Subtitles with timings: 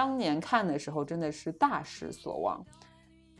[0.00, 2.64] 当年看的时候真的是大失所望，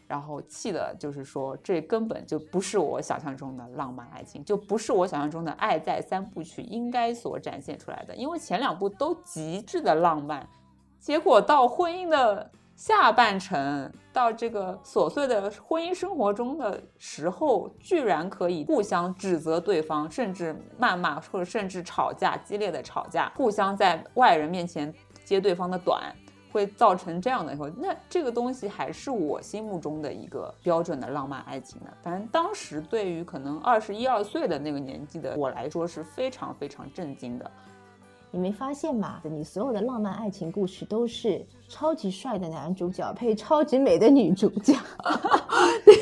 [0.06, 8.14] 然后气的就是说这根本就不是我想象中的浪漫爱情，就不是我想象中的《爱在三部曲》应该所展现出来的。
[8.14, 10.46] 因为前两部都极致的浪漫，
[10.98, 12.50] 结果到婚姻的。
[12.76, 24.90] 下半程到这个琐碎的婚姻生活中的时候，居然可以互相指责对方，甚至谩骂，或者甚至吵架，激烈的吵架，互相在外人面前
[25.26, 26.10] 揭对方的短，
[26.52, 31.90] 会造成这样的以后，那这个东西还是我心目中的一个标准的浪漫爱情呢？
[32.02, 37.50] 反正当时对于可能二十一二岁的那个年纪的我来说是非常非常震惊的。
[38.32, 39.20] 你没发现吗？
[39.24, 44.74] 你所有的浪漫爱情故事都是超级帅的男主角配超级美的女主角，
[45.84, 45.94] 对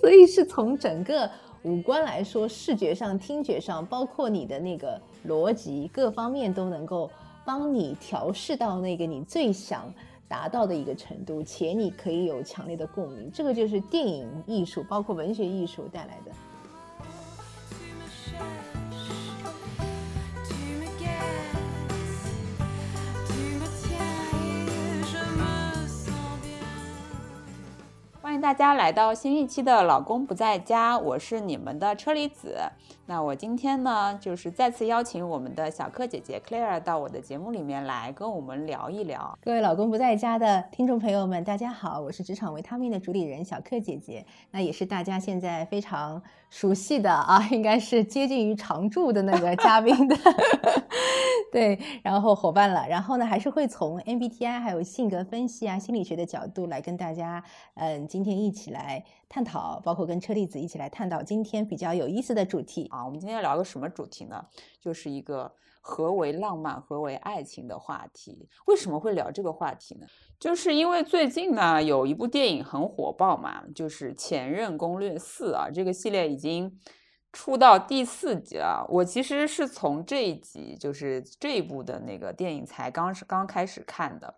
[0.00, 1.30] 所以是从整个
[1.62, 4.98] 五官来说，视觉上、听觉上，包括你的那个
[5.28, 7.10] 逻辑各方面都能够
[7.44, 9.92] 帮你调试到那个你最想
[10.26, 13.30] 达到的一个程度，且你可以有强烈的共鸣。
[13.32, 16.32] 这个就是电影艺术，包括文学艺术带来的。
[28.34, 32.58] 欢迎大家来到新一期的《老公不在家》，我是你们的车厘子。
[33.06, 39.38] 那我今天呢，就是再次邀请我们的小克姐姐 Claire 到我的节目里面来跟我们聊一聊。
[39.40, 50.16] 各位老公不在家的听众朋友们，大家好，我是职场维他命的主理人小克姐姐，那也是大家现在非常熟悉的啊，应该是接近于常驻的那个嘉宾的，
[51.52, 52.84] 对，然后伙伴了。
[52.88, 62.86] 然后呢，还是会从 MBTI 还有性格分析啊、心理学的角度来跟大家，嗯，今今天一起来探讨，包括跟车厘子一起来探讨今天比较有意思的主题。
[62.86, 64.42] 啊，我们今天要聊个什么主题呢？
[64.80, 65.52] 就是一个
[65.82, 68.48] 何为浪漫、何为爱情的话题。
[68.64, 70.06] 为什么会聊这个话题呢？
[70.40, 76.80] 就是因为最近呢有一部电影很火爆嘛，就是《前任攻略四》啊，这个系列已经
[77.30, 78.86] 出到第四集了。
[78.88, 84.34] 我其实是从这一集，就是这一部的那个电影才刚是刚开始看的。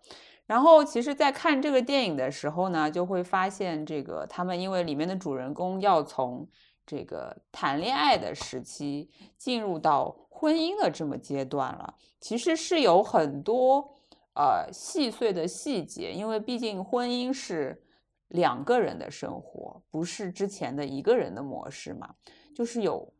[0.47, 6.47] 然后，其实，在看这个电影的时候呢，就会发现这个他们因为里面的主人公要从
[6.85, 13.93] 这个谈恋爱的时期进入到婚姻的这么阶段了，其实是有很多
[14.35, 17.83] 呃细碎的细节，因为毕竟婚姻是
[18.29, 22.15] 两个人的生活，不是之前的一个人的模式嘛。
[22.55, 23.13] 就是有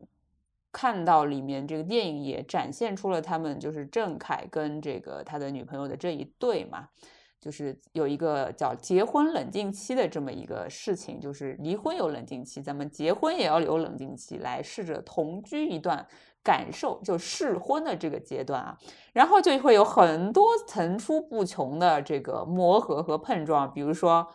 [0.71, 6.87] 看到里面这个电影也展现出了他们就是郑恺跟这个他的女朋友的这一对嘛。
[7.47, 16.05] 就是有一个叫结婚冷静期的这么一个事情，就是离婚有冷静期，咱们结婚也要有冷静期，来试着同居一段，
[16.43, 18.77] 感受就试婚的这个阶段啊，
[19.13, 24.27] 然后就会有很多层出不穷的这个磨合和碰撞，比如说。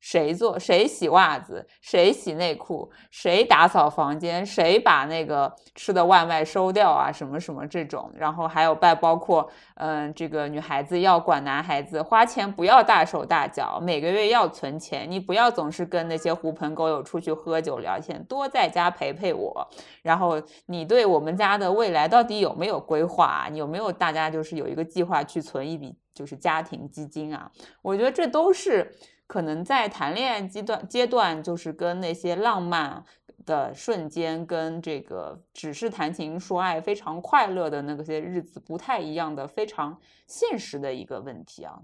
[0.00, 19.68] 谁做谁洗袜子，谁洗内裤，谁打扫房间，谁把那个吃的外卖收掉啊，什么什么这种，然后还有包包括，嗯，这个女孩子要管男孩子花钱，不要大手大脚，每个月要存钱，你不要总是跟那些狐朋狗友出去喝酒聊天，多在家陪陪我。
[20.02, 23.48] 然后你对我们家的未来到底有没有规划？
[23.50, 27.50] 你有没有大家就是有一个计划去存一笔就是家庭基金啊？
[27.82, 28.94] 我觉得这都是。
[29.26, 33.04] 可能在谈恋爱阶段阶段，就是跟那些浪漫
[33.44, 41.80] 的瞬间，跟这个只是谈情说爱非常快乐的那些日子不太一样的非常现实的一个问题啊。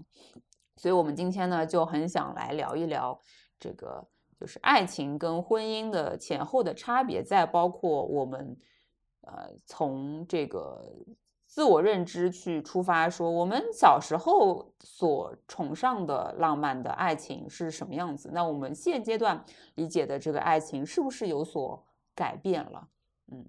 [0.77, 3.19] 所以，我们今天呢就很想来聊一聊
[3.59, 4.07] 这个，
[4.39, 8.57] 就是爱情跟婚姻的前后的差别，再包括我们
[9.21, 10.95] 呃从这个。
[11.53, 18.31] 自我认知去出发，说我们小时候所崇尚的浪漫的爱情是什么样子？
[18.33, 19.45] 那我们现阶段
[19.75, 21.85] 理解的这个爱情是不是有所
[22.15, 22.87] 改变了？
[23.31, 23.45] 嗯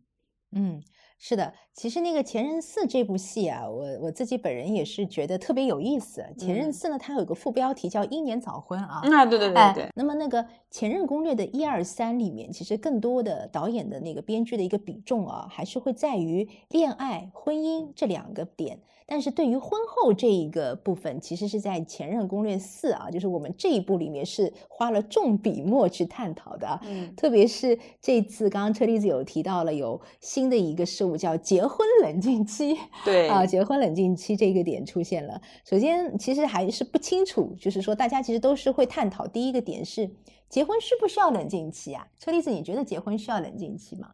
[0.51, 0.83] 嗯。
[1.27, 6.21] 是的，其实那个《前任四》这部戏啊，我我自己本人也是觉得特别有意思。
[6.39, 9.01] 《前任四》呢，它有个副标题叫“英年早婚”啊。
[9.05, 9.89] 那，对对对对。
[9.95, 18.79] 那么那个《前任攻略》的一二三里面，其实更多的导演的那个编剧的一个比重啊，还是会在于恋爱、婚姻这两个点。
[19.07, 26.81] 但是对于婚后这一个部分，其实是在《前任攻略四》啊，就是我们这一部里面是花了重笔墨去探讨的。
[26.85, 32.79] 嗯，特别是这次刚刚车厘子有提到了有新的一个事物叫结婚冷静期。
[33.05, 35.39] 对啊，结婚冷静期这个点出现了。
[35.67, 40.11] 首先，其实还是不清楚，就是说大家其实都是会探讨第一个点是
[40.49, 42.07] 结婚需不需要冷静期啊？
[42.19, 44.13] 车厘子，你觉得结婚需要冷静期吗？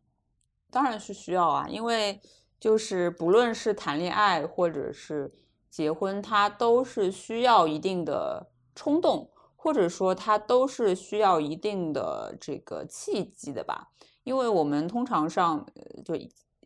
[0.68, 2.18] 当然是需要啊，因为。
[2.60, 5.32] 就是不论是谈恋爱，或者是
[5.70, 13.88] 结婚，它都是需要一定的冲动，或者说它都是需要一定的这个契机的吧？
[14.24, 15.66] 因为我们通常上
[16.04, 16.14] 就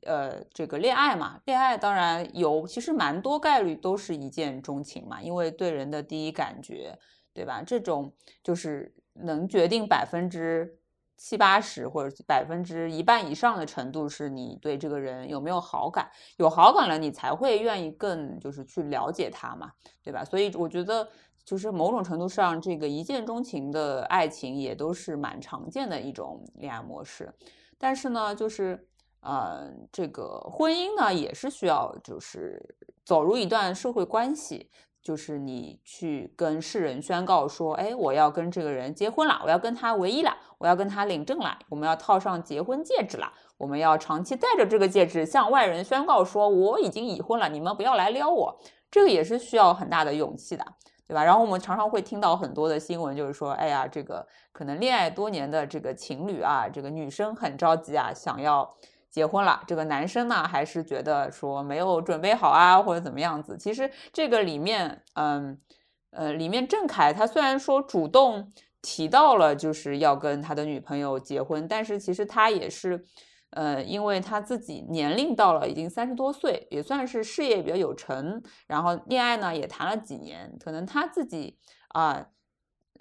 [0.03, 6.99] 呃这个恋爱嘛，恋爱当然有，其实蛮多概率都是一见钟情嘛，因为对人的第一感觉，
[7.33, 7.63] 对吧？
[7.65, 8.13] 这种
[8.43, 10.81] 就是能决定百分之。
[11.17, 16.11] 七八十或者百分之一半以上的程度，是你对这个人有没有好感？
[16.37, 19.73] 有好感了，你才会愿意更就是去了解他嘛，
[20.03, 20.25] 对吧？
[20.25, 21.09] 所以我觉得，
[21.45, 27.33] 就是某种程度上，这个一见钟情的爱情也都是蛮常见的一种恋爱模式。
[27.79, 28.89] 但是呢，就是
[29.21, 32.61] 呃，这个婚姻呢，也是需要就是
[33.05, 34.71] 走入一段社会关系。
[35.05, 48.59] 就是你去跟世人宣告说，哎，我要跟这个人结婚了，我要跟他唯一了，我要跟他领证了，我们要套上结婚戒指了，我们要长期戴着这个戒指向外人宣告说我已经已婚了，你们不要来撩我。
[48.91, 50.65] 这个也是需要很大的勇气的，
[51.07, 51.23] 对吧？
[51.23, 58.75] 然后我们常常会听到很多的新闻，就是说，哎呀，这个可能恋爱多年的这个情侣啊，这个女生很着急啊，想要。
[59.15, 63.57] 结婚了，这个男生呢，还是觉得说没有准备好啊，或者怎么样子？
[63.57, 65.57] 其实这个里面，嗯，
[66.11, 68.53] 呃，里面郑恺他虽然说主动
[68.83, 73.05] 提到了就是要跟他的女朋友结婚，但是其实他也是，
[73.51, 81.57] 呃，因为他自己年龄到了已经三十多岁，也算是事业比较有成，然后恋爱呢也谈了几年，可能他自己
[81.91, 82.27] 啊。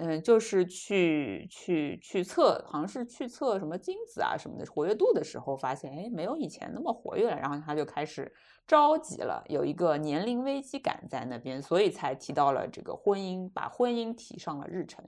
[0.05, 8.29] 嗯，就是去去去测，好像是去测什么精子啊什么的活跃度的时候，发现哎，没有以前那么活跃了，然后他就开始
[8.67, 15.05] 着急了，有一个年龄危机感在那边，所以才提到了这个婚姻，把婚姻提上了日程，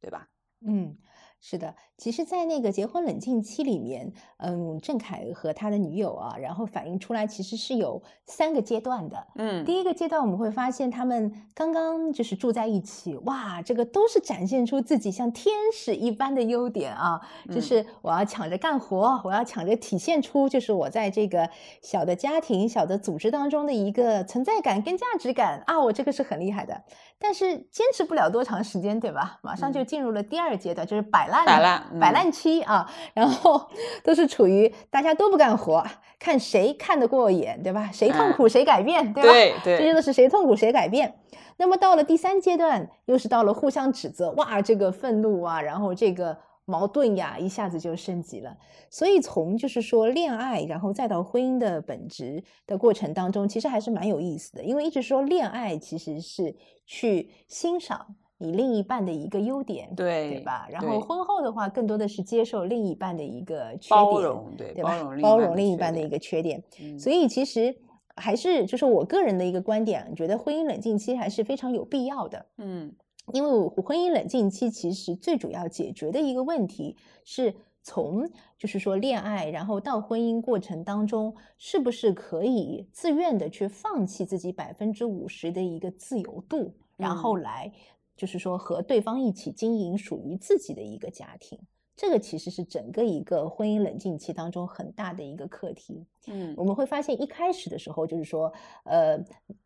[0.00, 0.28] 对吧？
[0.66, 0.96] 嗯。
[1.40, 9.26] 是的，其实，在那个结婚冷静期里面，嗯，郑恺和他的女友啊，然后反映出来，其实是有三个阶段的。
[9.36, 17.20] 嗯，第一个阶段，我们会发现他们刚刚就是住在一起，哇，这个都是展现出自己像天使一般的优点啊，
[17.52, 21.48] 就是我要抢着干活，我要抢着体现出就是我在这个
[21.82, 26.82] 小的家庭、小的组织当中的一个存在感跟价值感啊，我这个是很厉害的。
[27.18, 29.38] 但是坚持不了多长时间，对吧？
[29.42, 32.88] 马上就进入了第二阶段，就是摆烂、摆烂、摆烂期啊。
[33.14, 33.68] 然后
[34.02, 35.84] 都是处于大家都不干活，
[36.18, 37.90] 看谁看得过眼，对吧？
[37.92, 39.30] 谁痛苦谁改变，对吧？
[39.30, 41.14] 对对，这些都是谁痛苦谁改变。
[41.56, 46.36] 那么到了第三阶段，又是到了互相指责，哇，这个愤怒啊，然后这个。
[46.68, 48.54] 矛盾呀，一下子就升级了。
[48.90, 54.62] 所以从就是说恋爱，然后再到婚姻的本质的过程当中，其实还是蛮有意思的。
[54.62, 56.54] 因为一直说恋爱其实是
[56.84, 60.68] 去欣赏你另一半的一个优点，对对吧？
[60.70, 65.02] 然后婚后的话，更多的是接受另一半的一个缺点，对对吧？
[65.22, 66.62] 包容另一半的一个缺点。
[66.98, 67.74] 所以其实
[68.16, 72.44] 还是就是我个人的一个观点，觉得婚姻冷静期还是非常有必要的。
[72.58, 72.92] 嗯。
[73.32, 87.72] 因为我婚姻冷静期其实最主要解决的一个问题是从就是说恋爱，然后到婚姻过程当中，是不是可以自愿的去放弃自己百分之五十的一个自由度，然后来
[88.16, 91.58] 就是说和对方一起经营属于自己的一个家庭。
[91.98, 96.06] 这个其实是整个一个婚姻冷静期当中很大的一个课题。
[96.28, 98.52] 嗯，我们会发现一开始的时候，就是说，
[98.84, 99.18] 呃，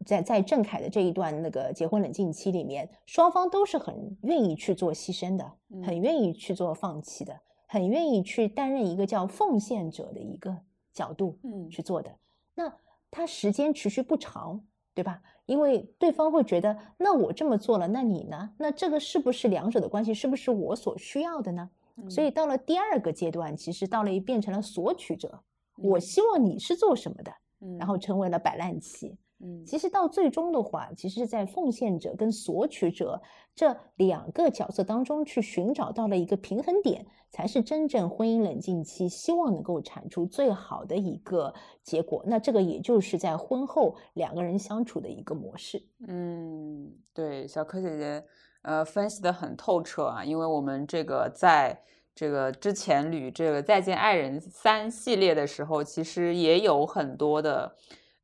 [0.06, 5.52] 在在郑恺的这一段那个结婚冷静期里面，双方都是很愿意去做牺牲的，
[5.84, 10.56] 很愿意去做放弃的，很愿意去担任一个叫奉献者的一个
[10.94, 12.10] 角度，嗯，去做的。
[12.54, 12.74] 那
[13.10, 14.58] 他时间持续不长，
[14.94, 15.20] 对吧？
[15.44, 18.54] 因为对方会觉得，那我这么做了，那你呢？
[18.56, 20.14] 那这个是不是两者的关系？
[20.14, 21.68] 是不是我所需要的呢？
[22.08, 25.42] 所以到了第二个阶段，其实到了变成了索取者，
[25.76, 27.32] 我希望你是做什么的，
[27.78, 29.16] 然后成为了摆烂期。
[29.44, 33.20] 嗯，其实到最终的话，其实是在奉献者跟索取者
[33.56, 42.22] 这两个角色当中去寻找到了一个平衡点，才是真正婚姻冷静期希望能够产出最好的一个结果。
[42.24, 45.82] 那这个也就是在婚后两个人相处的一个模式。
[46.06, 48.24] 嗯，对，小柯姐姐。
[48.62, 51.76] 呃，分析的很透彻啊，因为我们这个在
[52.14, 57.76] 这个之前捋这个《再见爱人三》系列的时候，其实也有很多的，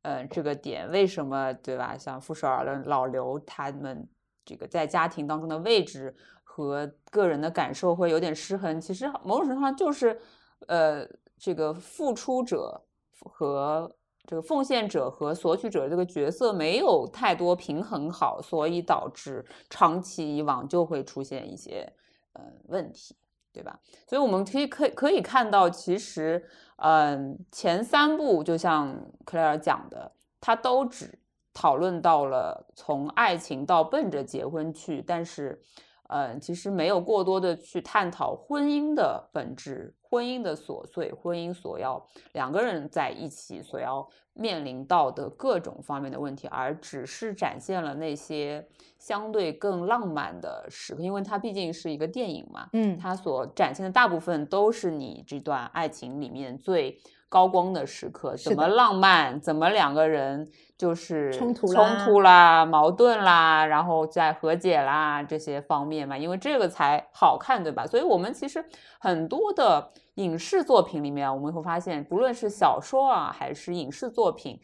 [0.02, 1.98] 呃，这个点，为什么对吧？
[1.98, 4.08] 像傅首尔的老刘他们
[4.44, 6.14] 这个在家庭当中的位置
[6.44, 10.20] 和个人的感受会有点失衡，其实某种程度上就是，
[10.68, 11.04] 呃，
[11.36, 12.80] 这个付出者
[13.20, 13.92] 和。
[14.28, 21.90] 这个奉献者和索取者这个角色没有太多平衡好，所以导致长期以往就会出现一些
[22.34, 23.16] 呃问题，
[23.54, 23.80] 对吧？
[24.06, 28.94] 所以我们可以可可以看到，其实嗯前三部就像
[29.24, 31.18] 克莱尔讲的，他都只
[31.54, 35.62] 讨论到了从爱情到奔着结婚去，但是。
[36.08, 48.66] 嗯，其实没有过多的去探讨婚姻的本质、婚姻的琐碎、婚姻所要两个人在一起所要面临到的各种方面的问题，而只是展现了那些
[48.98, 56.98] 相对更浪漫的时刻，因为它毕竟是一个电影嘛，嗯，它所展现的大部分都是你这段爱情里面最
[57.28, 60.48] 高光的时刻，怎么浪漫，怎么两个人。
[60.78, 67.84] 就是冲突冲突啦、矛盾啦，然后再和解啦这些方面嘛，因为这个才好看，对吧？
[67.84, 68.64] 所以我们其实
[69.00, 74.60] 很多的影视作品里面，我们会发现，不论是小说啊，还是影视作品，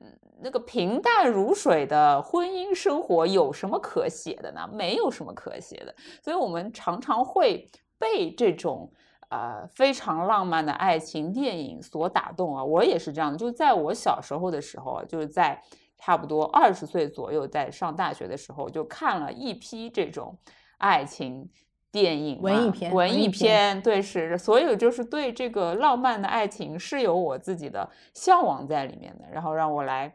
[0.00, 0.06] 嗯，
[0.40, 4.68] 那个平淡如水的婚姻生活有什么可写的呢？
[4.72, 8.90] 没有什么可写的，所以我们常常会被这种。
[9.32, 12.62] 呃，非常浪漫的爱情电影所打动啊！
[12.62, 15.58] 我也是这样的，就在我小时候的时候，就是在
[15.96, 20.36] 差不多二十岁左右，在上大学的时候，就看了一批这种
[20.76, 21.48] 爱情
[21.90, 23.80] 电影、文艺片、文艺片。
[23.80, 29.24] 对，是，所以就是对这个浪漫的爱情是有我自己的向往在里面的。
[29.32, 30.14] 然后让我来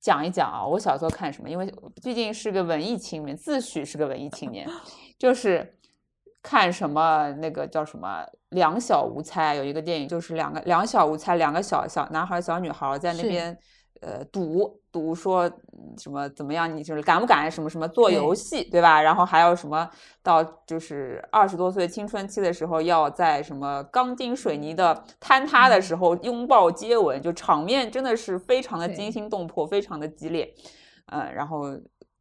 [0.00, 1.48] 讲一讲啊，我小时候看什么？
[1.48, 1.72] 因为
[2.02, 4.68] 毕竟是个文艺青年，自诩是个文艺青年，
[5.18, 5.78] 就是。
[6.44, 13.56] 看什么那个叫什么两小无猜，有一个电影就是两个两小无猜，两个小小男孩小女孩在那边
[14.02, 15.50] 呃赌赌说
[15.96, 19.00] 什么怎么样，你就是敢不敢什么什么做游戏对吧？
[19.00, 19.88] 然后还有什么
[20.22, 30.54] 到就是二十多岁青春期的时候要在什么钢筋水泥的坍塌的时候拥抱接吻，就场面真的是非常的惊心动魄，非常的激烈，
[31.06, 31.74] 嗯，然后。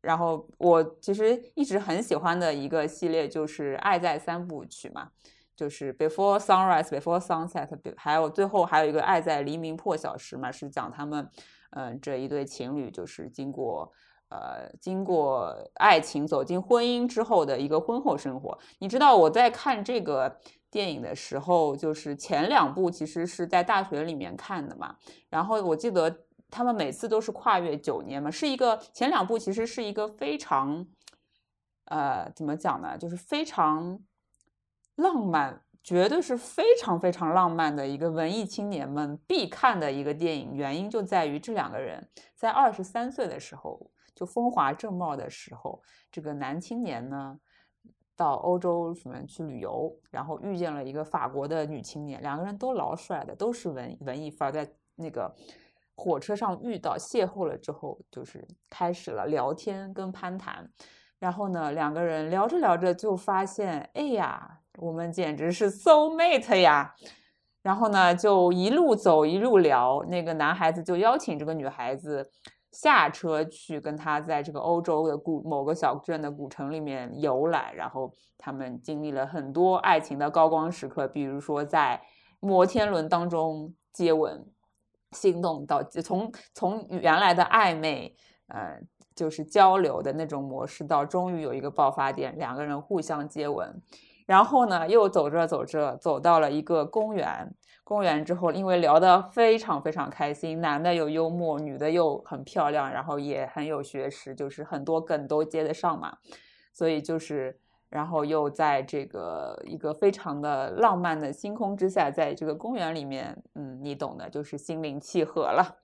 [0.03, 5.07] 然后我其实一直很喜欢的一个系列就是《爱在三部曲》嘛，
[5.55, 11.29] 就是 Before Sunrise、Before Sunset，还有最后还有一个《爱在黎明破晓时》嘛，是讲他们
[11.69, 13.89] 嗯这一对情侣就是经过
[14.27, 18.60] 呃经过爱情走进婚姻之后的一个婚后生活。
[18.79, 20.38] 你知道我在看这个
[20.69, 24.98] 电影的时候，就是前两部其实是在大学里面看的嘛，
[25.29, 26.13] 然后我记得。
[26.53, 30.86] 他们每次都是跨越九年嘛，是一个前两部其实是一个非常，
[31.86, 32.95] 呃，怎么讲呢？
[32.95, 34.00] 就是非常
[34.98, 40.53] 浪漫，绝对是非常非常浪漫的一个文艺青年们必看的一个电影。
[40.53, 45.81] 原因就在于这两个人在二十三岁的时候就风华正茂的时候，
[46.12, 47.39] 这个男青年呢
[48.15, 55.33] 到欧洲什么去旅游，然后遇见了一个法国的女青年，两个人都老帅的，都是文文艺范儿，在那个。
[55.95, 60.67] 火车上遇到邂逅了之后，就是开始了聊天跟攀谈，
[61.19, 66.95] 然后呢，两个人聊着聊着就发现，哎呀，我们简直是 soul mate 呀！
[67.62, 72.29] 然后呢，就一路走一路聊，那个男孩子就邀请这个女孩子
[72.71, 82.01] 下车去跟他在这个欧洲的古某个小镇的古城里面游览，然后他们经历了很多爱情的高光时刻，比如说在
[82.39, 84.45] 摩天轮当中接吻。
[85.13, 88.13] 心动到从从原来的暧昧，
[88.48, 88.79] 呃，
[89.15, 93.82] 就是交流的那种模式，到终于有一个爆发点，两个人互相接吻，
[94.25, 106.17] 然后呢，又走着走着走到了一个公园，公园之后，因为聊得非常非常开心，男的又幽默，女的又很漂亮，然后也很有学识，就是很多梗都接得上嘛，
[106.74, 107.60] 所以就是。
[107.93, 115.77] 然后又在这个一个非常的浪漫的星空之下，在这个公园里面，嗯，你懂的，就是心灵契合了。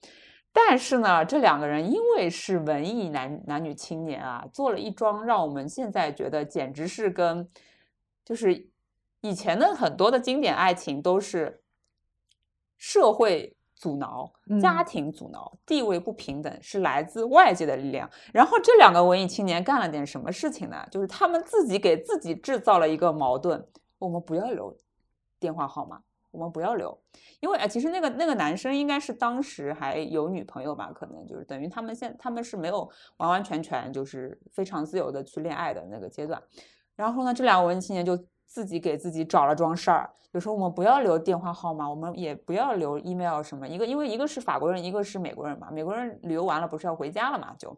[0.51, 7.47] 但是呢，这两个人因为是文艺男男女青年啊，做了一桩让我们现在觉得简直是跟
[8.25, 8.67] 就是
[9.21, 11.61] 以前的很多的经典爱情都是
[12.75, 13.55] 社会。
[13.79, 14.29] 阻挠
[14.61, 18.07] 家庭，阻挠地位不平等，是来自外界的力量。
[18.33, 20.85] 然后这两个文艺青年干了点什么事情呢？
[20.91, 23.65] 就是他们自己给自己制造了一个矛盾。
[23.97, 24.75] 我们不要留
[25.39, 26.95] 电话号码，我们不要留，
[27.39, 30.91] 因为啊，其实那个那个男生应该是当时还有女朋友吧？
[30.93, 36.43] 可能就是等于他们现他们是没有完完全全就是非常自由的去恋爱的那个阶段。
[36.97, 38.21] 然后呢，这两个文艺青年就。
[38.49, 43.67] 自己给自己找了桩事儿，就说我们不要留电话号码，我们也不要留 email 什么。
[43.67, 45.69] 一个因为一个是法国人，一个是美国人嘛。
[45.71, 47.53] 美国人旅游完了不是要回家了嘛？
[47.59, 47.77] 就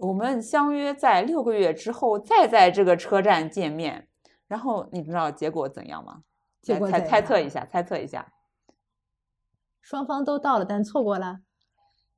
[0.00, 4.08] 我们相约在六个月之后再在这个车站见面。
[4.48, 6.22] 然后你知道结果怎样吗？
[6.62, 8.32] 猜猜测一下，猜测一下。
[9.80, 11.38] 双方都到了，但错过了。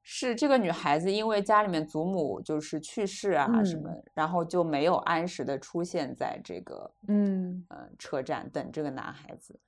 [0.02, 9.58] 是这个女孩子，因为家里面祖母就是去世啊什么，然后就没有按时的出现在这个嗯嗯车站等这个男孩子。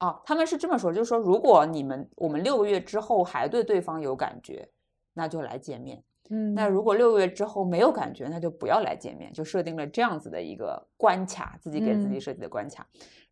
[0.00, 4.68] 哦，他们是这么说，就是说如果你们我们六个月之后还对对方有感觉，
[5.12, 6.02] 那就来见面。
[6.30, 12.86] 嗯，那如果六个月之后没有感觉，那就不要来见面，就设定了这样子的一个关卡，自己给自己嗯设计的关卡。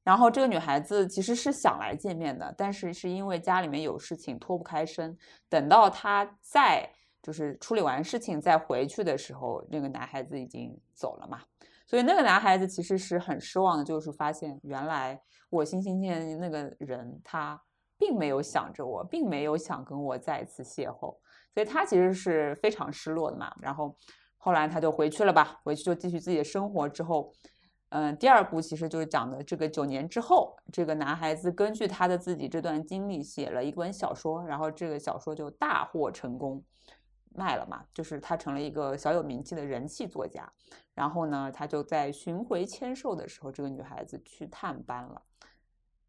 [0.09, 5.15] 然后这个女孩子其实是想来见面的，但是是因为家里面有事情脱不开身，
[5.51, 6.91] 等到她再
[7.23, 11.43] 就是处理完事情再回去的时候，那个男孩子已经走了嘛。
[11.87, 17.61] 所以那个男孩子其实是很失望的，就是发现原来我心心念念那个人他
[17.99, 21.15] 并没有想着我，并没有想跟我再次邂逅。
[21.53, 23.55] 所以他其实是非常失落的嘛。
[23.61, 23.95] 然后
[24.39, 26.89] 后来他就回去了吧，回去就继续自己的生活。
[26.89, 27.31] 之后，
[27.91, 36.63] 嗯，第二部其实就是讲的这个九年之后，这个男孩子根据他的自己这段经历写了一本小说，然后这个小说就大获成功，
[37.35, 40.51] 卖了嘛，就是他成了一个小有名气的人气作家。
[40.95, 45.23] 然后呢，他就在巡回签售的时候，这个女孩子去探班了。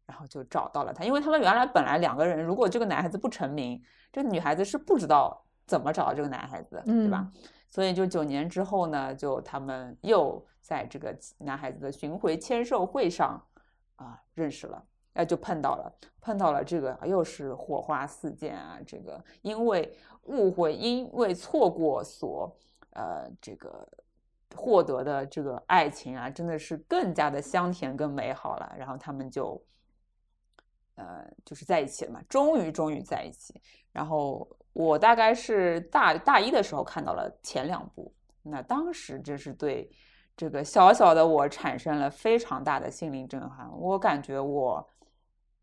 [0.06, 7.30] 然后就找到了他，因为他们原来本来两个人，如果这个男孩子不成名，这个女孩子是不知道怎么找到这个男孩子的，对吧？
[7.70, 13.42] 所以就九年之后呢，就他们又在这个男孩子的巡回签售会上
[13.96, 14.84] 啊认识了，
[15.14, 22.54] 哎就碰到了，碰到了这个又是火花四溅啊，这个因为误会，因为错过所
[22.94, 23.88] 呃这个
[24.54, 29.64] 获得的这个爱情啊，真的是更加的香甜跟美好了，然后他们就。
[30.96, 33.58] 呃，就是在一起了嘛，终于终于在一起。
[33.90, 38.12] 然后我大概是大大一的时候看到了前两部，
[38.42, 39.90] 那当时真是对
[40.36, 43.68] 这个小小的我产生了非常大的心灵震撼。
[43.78, 44.86] 我感觉我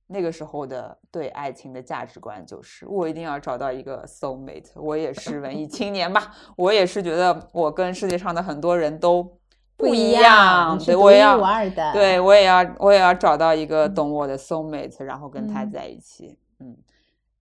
[0.07, 4.69] 那个时候的对爱情的价值观就是，我一定要找到一个 soul mate。
[4.75, 9.37] 我也是文艺青年吧，我也是觉得我跟世界上的很多人都。
[9.79, 11.37] 不一样，对我也要
[11.93, 16.35] 对我也要，我也要找到一个懂我的 soul mate，然后跟他嗯在一起。
[16.59, 16.75] 嗯，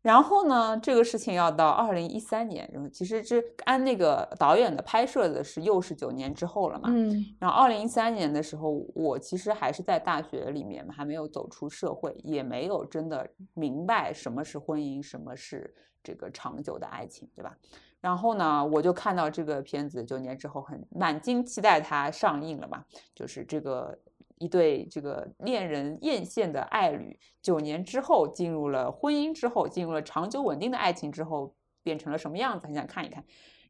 [0.07, 6.89] 然后呢，这个事情要到二零一三年，然后其实这按那个导演的拍摄的是又是九年之后了嘛。
[6.93, 17.57] 嗯然后二零一三年的时候，我其实还是在大学里面，还没有走出社会，也没有真的明白什么是婚姻，什么是这个长久的爱情，对吧？
[18.01, 23.99] 然后呢，我就看到这个片子九年之后很满心期待它上映了嘛，就是这个
[24.39, 32.67] 一对这个恋人艳羡的爱侣，九年之后进入了婚姻之后，进入了长久稳定的爱情之后，变成了什么样子？
[32.67, 33.25] 很想看一看。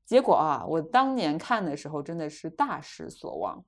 [0.05, 3.65] 结果啊，我当年看的时候真的是大失所望。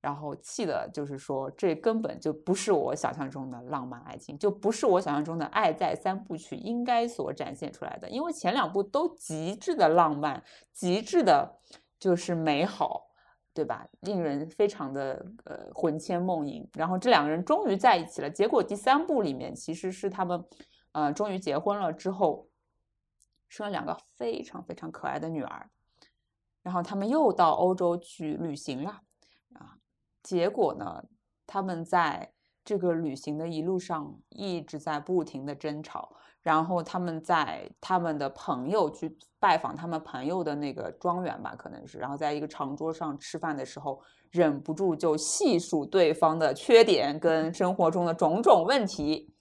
[0.00, 8.10] 然后气的就是说，这根本就不是我想象中的浪漫爱情，就不是我想象中的《爱在三部曲》应该所展现出来的。
[8.10, 11.56] 因为前两部都极致的浪漫，极致的
[12.00, 13.11] 就是美好，
[13.54, 13.86] 对吧？
[14.00, 16.68] 令人非常的呃魂牵梦萦。
[16.74, 20.44] 然后这两个人终于在一起了，结果第三部里面其实是他们
[20.92, 22.48] 呃终于结婚了之后，
[23.48, 25.68] 生了两个非常非常可爱的女儿，
[26.62, 29.02] 然后他们又到欧洲去旅行了
[29.54, 29.76] 啊。
[30.22, 31.04] 结果呢，
[31.46, 32.32] 他们在
[32.64, 49.34] 这个旅行的一路上一直在不停的争吵，然后他们在他们的朋友去拜访他们朋友的那个庄园吧，可能是，然后在一个长桌上吃饭的时候，忍不住就细数对方的缺点跟生活中的种种问题，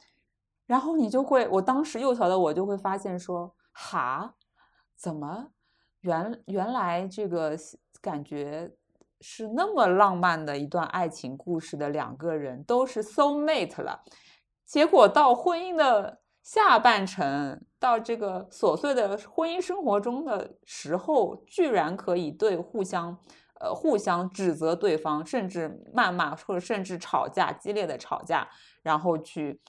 [0.65, 4.35] 然后你就会，我当时幼小的我就会发现说，哈，
[4.95, 5.47] 怎么
[5.99, 7.57] 原原来这个
[8.01, 8.71] 感觉。
[9.23, 14.01] 是那么浪漫的一段爱情故事的两个人都是 soul mate 了，
[14.65, 23.17] 结果到婚姻的下半程，到这个琐碎的婚姻生活中的时候，居然可以对互相
[23.59, 28.47] 呃互相指责对方，甚至谩骂或者甚至吵架，激烈的吵架，
[28.81, 29.61] 然后去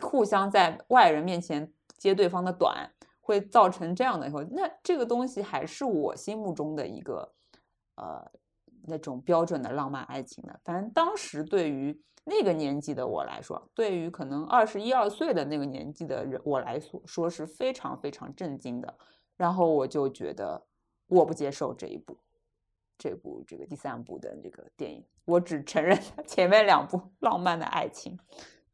[0.00, 7.32] 互相在外人面前揭对方的短，会造成这样的以后，那这个东西还是我心目中的一个
[7.96, 8.30] 呃。
[8.86, 18.94] 那种标准的浪漫爱情的，反正当时对于那个年纪的我来说，对于可能二十一二岁的那个年纪的人我来说，说是非常非常震惊的。
[19.36, 20.64] 然后我就觉得
[21.06, 22.16] 我不接受这一部，
[22.96, 28.18] 这部这个第三部的这个电影，我只承认前面两部 浪漫的爱情。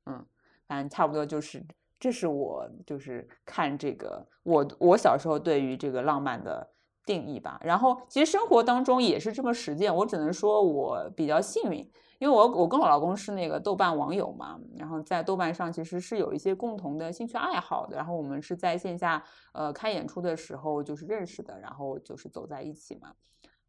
[0.06, 0.24] 嗯，
[0.68, 1.64] 反正差不多就是，
[1.98, 6.70] 这是我就是看这个我我小时候对于这个浪漫的。
[7.06, 9.92] 定义吧，然后其实生活当中也是这么实践。
[9.92, 23.12] 我只能说我比较幸运，因为我我跟我老公是那个豆瓣网友嘛，然后在豆瓣上其实是有一些共同的兴趣爱好的，然后我们是在线下呃开演出的时候就是认识的，然后就是走在一起嘛。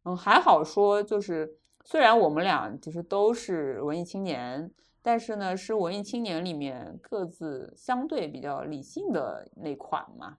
[0.04, 10.36] 嗯，还好说，就是虽然我们俩其实都是文艺青年，但是呢是文艺青年里面各自相对比较理性的那款嘛，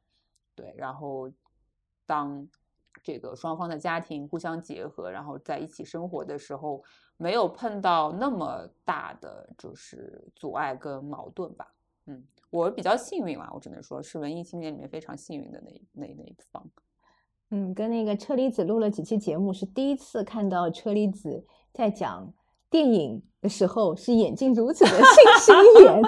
[0.56, 1.30] 对，然后。
[2.06, 2.46] 当
[3.04, 6.82] 这个双方的家庭互相结合，然后在一起生活的时候，
[7.18, 11.68] 没有碰到那么大的就是阻碍跟矛盾吧。
[12.08, 16.66] 嗯，我比较幸运啊，我只能说是文艺青年里面非常幸运的那那那一方。
[17.52, 22.34] 嗯，跟那个车厘子录了几期节目，是第一次看到车厘子在讲
[22.70, 25.04] 电影的时候是眼睛如此的星
[25.40, 26.02] 星眼，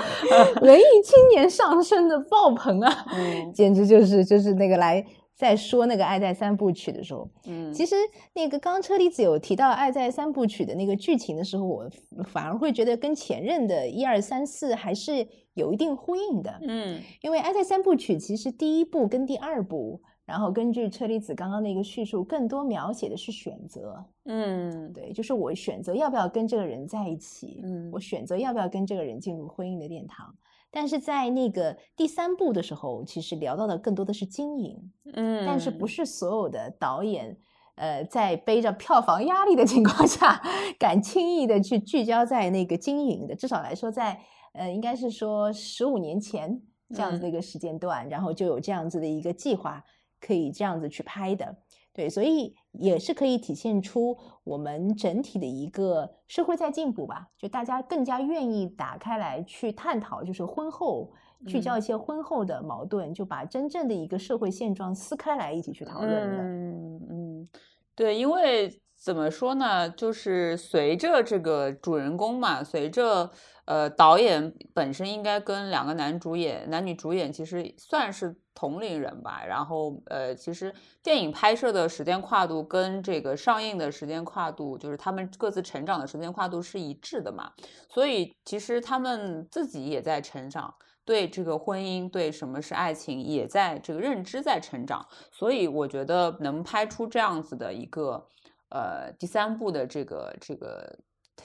[0.61, 3.05] 文艺青年上升的爆棚啊，
[3.53, 5.05] 简直就是就是那个来
[5.35, 7.95] 在说那个《爱在三部曲》的时候，嗯，其实
[8.33, 11.89] 那个刚刚车厘子有提到《爱在三部曲》的那个剧情的时候，我
[12.23, 20.01] 反而会觉得跟前任的一二三四还是有一定呼应的，嗯，因为《爱在三部曲》其实第一部跟第二部。
[20.25, 30.35] 然后根据车厘子刚刚那个叙述，更多描写的是选择，嗯，对，就是我选择要不要跟这个人在一起，嗯，我选择要不要跟这个人进入婚姻的殿堂。
[30.75, 37.37] 但是在那个第三部的时候，其实聊到的更多的是经营，嗯，但是不是所有的导演，
[37.75, 40.41] 呃，在背着票房压力的情况下，
[40.77, 44.19] 敢轻易的去聚焦在那个经营的，至少来说，在
[44.51, 46.61] 呃，应该是说十五年前
[46.93, 49.81] 这样子的一个时间段，然后就有这样子的一个计划。
[50.21, 51.55] 可以这样子去拍的，
[51.95, 61.13] 对，所以也是可以体现出我们整体的一个社会在进步吧，就大家更加愿意打开来去探讨，就是婚后
[61.47, 66.43] 聚焦一些婚后的矛盾，就把真正的一个社会现状撕开来一起去讨论的。
[66.43, 67.49] 嗯嗯，
[67.95, 73.31] 对，因为怎么说呢，就是随着这个主人公嘛，随着。
[73.65, 79.45] 呃，导演本身应该跟两个男主演、男女主演其实算是同龄人吧。
[79.45, 87.51] 然后，呃，其实电影拍摄的时间跨度跟这个上映的时间跨度，就是他们各自成长的时间跨度是一致的嘛。
[87.87, 95.05] 所以，其实他们自己也在成长，对这个婚姻、对什么是爱情，也在这个认知在成长。
[95.31, 98.25] 所以，我觉得能拍出这样子的一个，
[98.69, 100.97] 呃，第三部的这个这个。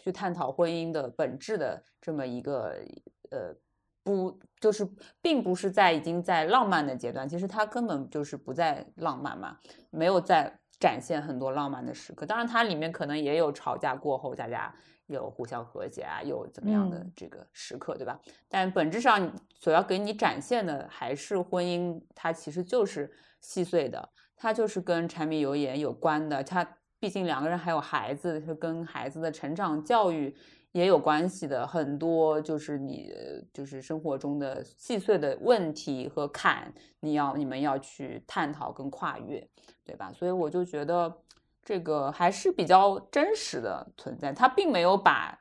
[0.04, 2.76] 去探讨婚姻的本质的这么一个
[3.30, 3.52] 呃，
[4.02, 4.88] 不就是
[5.20, 9.56] 并不是在已经在浪漫的阶段，其实他根本就是不在浪漫嘛，
[9.90, 12.24] 没有在展现很多浪漫的时刻。
[12.26, 14.74] 当然，它里面可能也有吵架过后大家
[15.06, 18.18] 有互相和解啊，有怎么样的这个时刻，对吧？
[18.48, 26.76] 但本质上所要给你展现的还是婚姻，它其实就是细碎的，它就是跟柴米油盐有关的，它。
[27.02, 30.36] 毕竟两个人还有孩子，是跟孩子的成长教育
[30.72, 31.66] 也有关系的。
[31.66, 33.12] 很多就是你
[33.52, 39.46] 就是生活中的细碎的问题和坎，你要你们要去探讨跟跨越，
[39.84, 40.12] 对吧？
[40.12, 41.12] 所以我就觉得
[41.64, 44.32] 这个还是比较真实的存在。
[44.32, 45.38] 他并没有把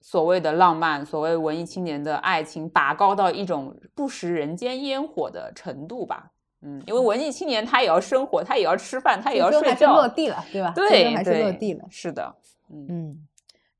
[0.00, 6.30] 所谓的浪漫、所谓文艺青年的爱情拔高到一种不食人间烟火的程度吧。
[6.60, 10.72] 嗯，因为文艺青年他也要生活，他也要吃饭，他也要睡觉，落地了，对吧？
[10.74, 11.84] 对，还是落地了。
[11.88, 12.34] 是的，
[12.68, 13.27] 嗯，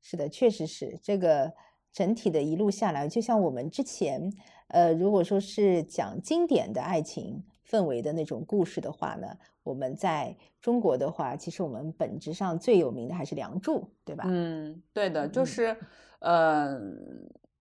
[0.09, 1.53] 是的，确实是这个
[1.93, 4.33] 整体的一路下来，就像我们之前，
[4.69, 9.27] 呃，如果说是讲经典的爱情氛围的那种故事的话呢，
[9.61, 14.23] 我们在中国的话，其实我们本质上最有名的还是《梁祝》，对吧？
[14.25, 15.77] 嗯，对的，就是，
[16.17, 16.75] 呃，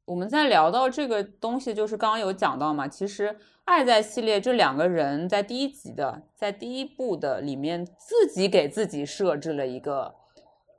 [0.06, 3.36] 我们在聊到这个东西，就是刚刚有讲到嘛，其实。
[3.68, 10.14] 爱在系列这两个人在第一集的，在第一部的里面自己给自己设置了一个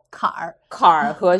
[0.09, 1.37] 坎儿，坎儿和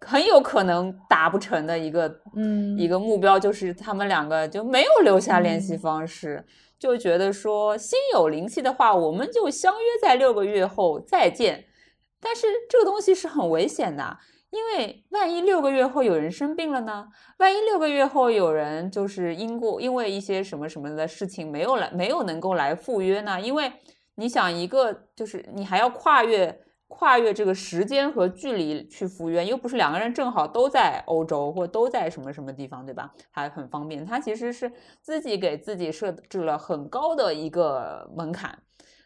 [0.00, 6.44] 很有可能达不成的一个， 嗯，一个目标，就是他们两个就没有留下联系方式，
[6.78, 11.66] 就觉得说心有灵犀的话，我们就相约在六个月后再见。
[12.20, 14.18] 但是这个东西是很危险的。
[14.50, 17.06] 因为万一六个月后有人生病了呢？
[17.38, 23.40] 万一六个月后有人就是因过因为一些什么什么的事情没有来，没有能够来赴约呢？
[23.40, 23.70] 因为
[24.16, 33.14] 你想一个就是你还要跨越跨越这个时间和距离去赴约，又不是两个人正好都在欧洲或都在什么什么地方，对吧？
[33.30, 34.04] 还很方便。
[34.04, 38.58] 他其实是自己给自己设置了很高的一个门槛。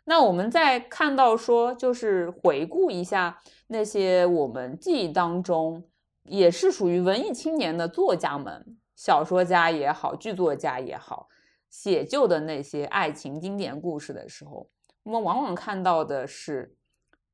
[0.06, 5.84] 那我们再看到说，就是回顾一下那些我们记忆当中
[6.24, 11.28] 也是属于文艺青年的作家们，小说家也好，剧作家也好，
[11.68, 14.68] 写就的那些爱情经典故事的时候，
[15.04, 16.74] 我们往往看到的是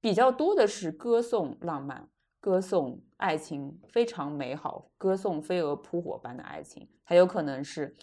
[0.01, 2.09] 比较多的是歌颂浪漫，
[2.41, 7.97] 歌颂爱情非常美好，歌颂飞蛾扑火般的爱情，还有可能是。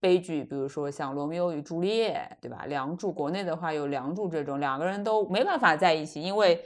[0.00, 2.64] 悲剧，比如说像《罗密欧与朱丽叶》，对吧？
[2.68, 6.62] 《梁祝》国内的话有《梁祝》这种，两个人都没办法在一起，因为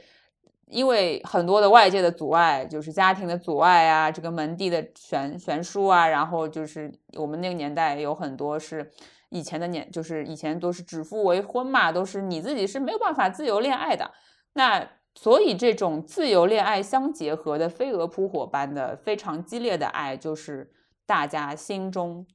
[0.66, 8.90] 因为很多的外界的阻碍，就是家庭的阻碍啊，这个门第的悬悬殊啊，然后就是我们那个年代有很多是
[9.30, 14.10] 以前的年，就是以前都是指腹为婚嘛，都是你自己是没有办法自由恋爱的。
[14.54, 20.72] 那所以这种自由恋爱相结合的飞蛾扑火般的非常激烈的爱，就是
[21.04, 22.26] 大家心中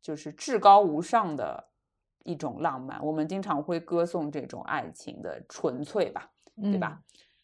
[0.00, 1.68] 就是至高无上的
[2.24, 2.98] 一种浪漫。
[3.04, 7.00] 我们经常会歌颂这种爱情的纯粹吧，对吧？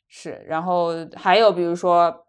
[0.09, 0.43] 是。
[0.47, 2.27] 然后还有比如说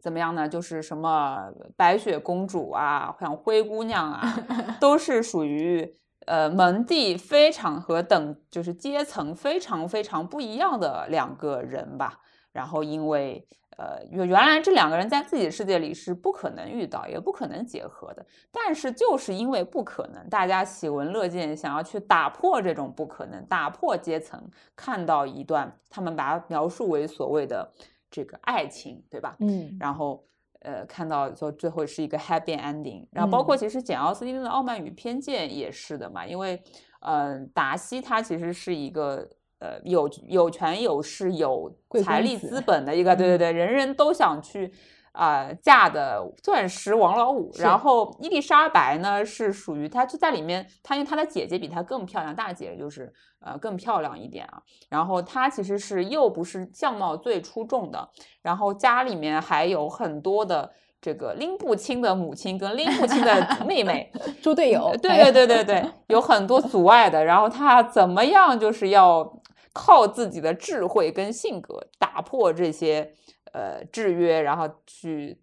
[0.00, 0.48] 怎么样呢？
[0.48, 4.46] 就是什么白雪公主啊，像灰姑娘啊，
[4.80, 5.96] 都是属于。
[6.26, 12.20] 呃，门第非常和等就是阶层非常非常不一样的两个人吧。
[12.52, 18.24] 然后因为呃，原原来这两个人在自己的世界里是不可能遇到，也不可能结合的。
[18.52, 24.40] 但是就是因为不可能，大家喜闻乐见，想要去打破这种不可能，打破阶层，
[24.76, 27.72] 看到一段他们把它描述为所谓的
[28.10, 29.36] 这个爱情，对吧？
[29.40, 30.24] 嗯，然后。
[30.64, 36.60] 呃，看到说最后是一个 happy ending，然后包括其实简奥斯汀的《傲慢与偏见》也是的嘛，因为
[37.00, 41.70] 呃，达西他其实是一个呃有有权有势有
[42.02, 44.72] 财力资本的一个，对对对，人人都想去。
[45.14, 54.60] 啊，嫁的钻石王老五，然后伊丽莎白呢是属于她就在里面，她因为她的姐姐比她更漂亮，大姐就是呃更漂亮一点啊。
[54.88, 58.08] 然后她其实是又不是相貌最出众的，
[58.42, 64.10] 然后家里面还有很多的这个拎不清的母亲跟拎不清的 妹妹，
[64.42, 64.92] 猪队友。
[65.00, 67.24] 对对对对对，有很多阻碍的。
[67.24, 69.40] 然后她怎么样就是要
[69.72, 73.14] 靠自己的智慧跟性格打破这些。
[73.54, 75.38] 呃，制约，然后去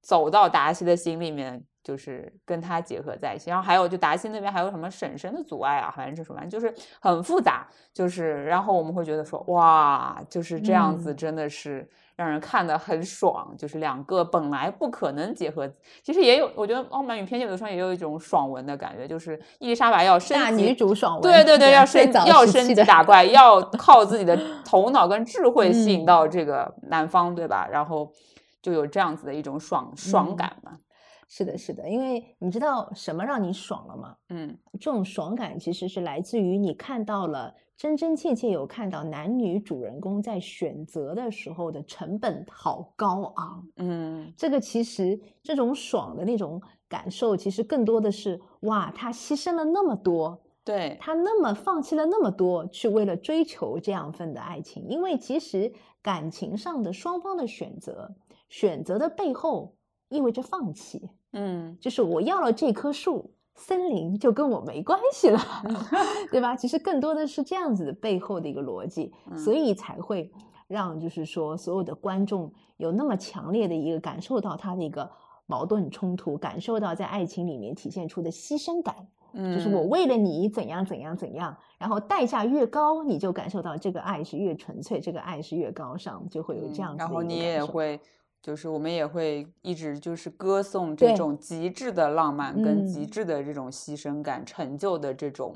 [0.00, 3.50] 走到达西的心里面，就是跟他结合在一起。
[3.50, 7.66] 然后还有，就达西那边还有什么婶婶的阻碍啊，反正是什么，就是很复杂。
[7.92, 13.54] 就是然后我们会觉得说，哇，就是这样子，真的是让人看得很爽。
[13.58, 15.70] 就是两个本来不可能结合，
[16.02, 27.68] 其实也有，我觉得《傲慢与偏见》有的时候也有一种爽文的感觉，就是伊丽莎白要升级，女主爽文，对对对，要升要升级打 怪，要靠自己的头脑跟智慧吸引到这个男方，对吧？
[27.70, 28.10] 然后
[28.62, 30.78] 就有这样子的一种爽爽感嘛。
[31.34, 34.14] 是的，是的，因为你知道什么让你爽了吗？
[34.28, 43.66] 嗯，这种爽感其实是来自于你看到了真真切切有看到男女主人公在选择的时候的成本好高昂。
[43.76, 54.86] 嗯，这个其实这种爽的那种感受，其实更多的是哇，他牺牲了那么多，对他那么放弃了那么多，去为了追求这样份的爱情。
[54.86, 58.14] 因为其实感情上的双方的选择，
[58.50, 59.74] 选择的背后
[60.10, 61.08] 意味着放弃。
[61.32, 65.40] 嗯，就是我要了这棵树，森林就跟我没关系了，
[66.30, 66.54] 对吧？
[66.56, 70.30] 其实更多的是这样子的背后的一个逻辑， 所以才会
[70.68, 75.10] 让就是说所有的观众有那么强烈的一个感受到他的一个
[75.46, 78.94] 矛盾冲突，感受到在爱情里面体现出的牺牲感，
[79.34, 86.98] 就是我为了你怎样怎样怎样，然后代价越高，你就感受到这个爱是越纯粹，这个爱是越高尚，就会有这样子。
[86.98, 88.00] 然后你也会。
[88.42, 95.54] 就是我们也会一直就是歌颂这种极致的浪漫跟极致的这种牺牲感，成就的这种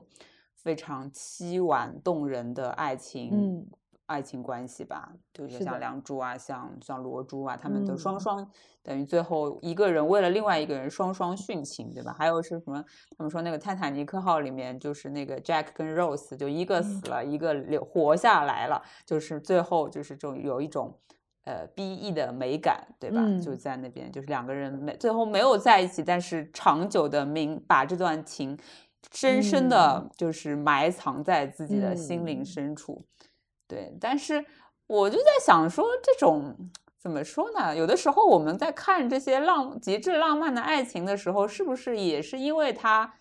[0.54, 3.66] 非常凄婉动人的爱情，
[4.06, 5.12] 爱情关系吧。
[5.34, 8.48] 就是像梁祝啊，像像罗珠啊，他们都双双
[8.84, 12.14] 等于最后一个人为了另外一个人双双殉情，对吧？
[12.16, 12.84] 还有是什么？
[13.18, 20.96] 他们说那个泰坦尼克号里面就是那个 Jack 跟 Rose 就一个死了，一个留活下来了，就是最后就是这种有一种。
[21.46, 23.20] 呃，B E 的美感，对吧？
[23.40, 28.58] 就在那边，就是两个人没最后没有在一起，但是长久的明把这段情
[29.12, 33.06] 深深的就是埋藏在自己的心灵深处。
[33.68, 34.44] 对，但是
[34.88, 36.52] 我就在想说，这种
[36.98, 37.76] 怎么说呢？
[37.76, 43.14] 有的时候我们在看这些浪极致浪漫的爱情的时候，是不是也是因为它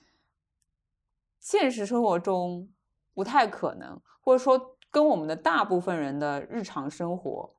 [1.39, 2.67] 现实生活中
[3.13, 7.54] 不太可能，或者说跟我们的大部分人的日常生活？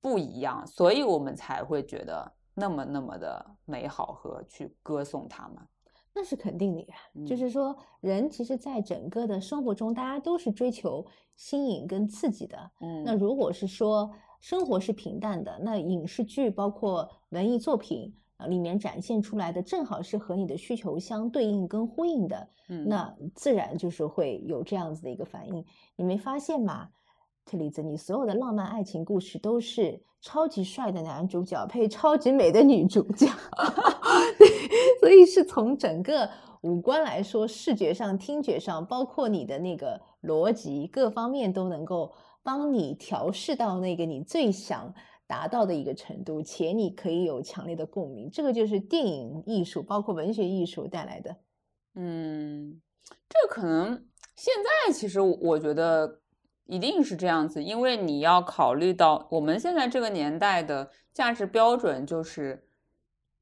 [0.00, 5.56] 不一样，所以我们才会觉得那么那么的美好和去歌颂他们。
[6.14, 11.06] 那是肯定的呀，就是说人其实，在整个的生活中，大家都是追求
[11.36, 12.70] 新颖跟刺激的。
[12.80, 22.48] 嗯，那如果是说生活是平淡的，那影视剧包括文艺作品啊里面展现出来的，正好是和你的需求相对应跟呼应的。
[22.68, 25.64] 嗯，那自然就是会有这样子的一个反应。
[25.94, 26.88] 你没发现吗？
[27.48, 33.26] 特里子，你所有的浪漫爱情故事都是超级帅的男主角配超级美的女主角，
[35.00, 36.28] 所以是从整个
[36.60, 44.92] 五官来说，视觉上、听觉上，包括你的那个逻辑各方面，都能够帮你调试到那个你最想
[45.26, 48.28] 达到的一个程度，且你可以有强烈的共鸣。
[48.30, 51.36] 这个就是电影艺术，包括文学艺术带来的。
[51.94, 52.78] 嗯，
[53.28, 54.04] 这可能
[54.36, 54.52] 现
[54.86, 56.20] 在其实我觉得
[56.68, 62.68] 一定是这样子，因为你要考虑到我们现在这个年代的价值标准，就是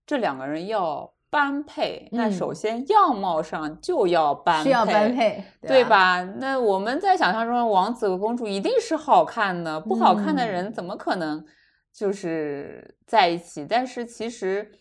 [0.06, 2.08] 这两个人要般配。
[2.12, 6.22] 那首先样貌上就要般配，需要般配，对吧？
[6.38, 11.44] 那我们在想象中，王子和公主一定是好看的，不好看的人怎么可能
[11.92, 13.66] 就是在一起？
[13.68, 14.72] 但是其实。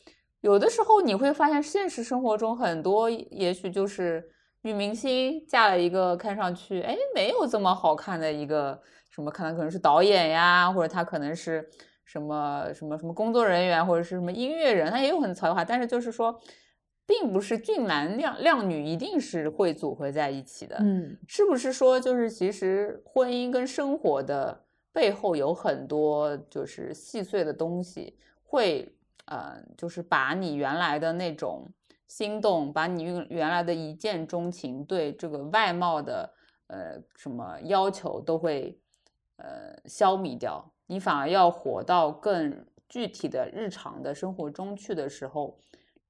[0.41, 4.29] 有的时候你会发现，现实生活中很多也许就是
[4.65, 11.69] 女明星嫁了一个看上去哎没有这么好看的一个什么，可能可能是导演呀，或者他可能是
[12.03, 16.35] 什么什么什么工作人员，或者是什么音乐人，他也有很才华，但是就是说，
[17.05, 20.77] 并不是俊男靓靓女一定是会组合在一起的。
[20.79, 28.91] 嗯，是不是说就是其实婚姻跟生活的背后有很多就是细碎的东西会。
[29.27, 31.67] 呃，就是把你原来的那种
[32.07, 36.33] 心动，把你原来的一见钟情，对这个外貌的
[36.67, 38.79] 呃什么要求都会
[39.37, 45.59] 呃消弭掉，你反而要活到更具体的日常的生活中去的时候，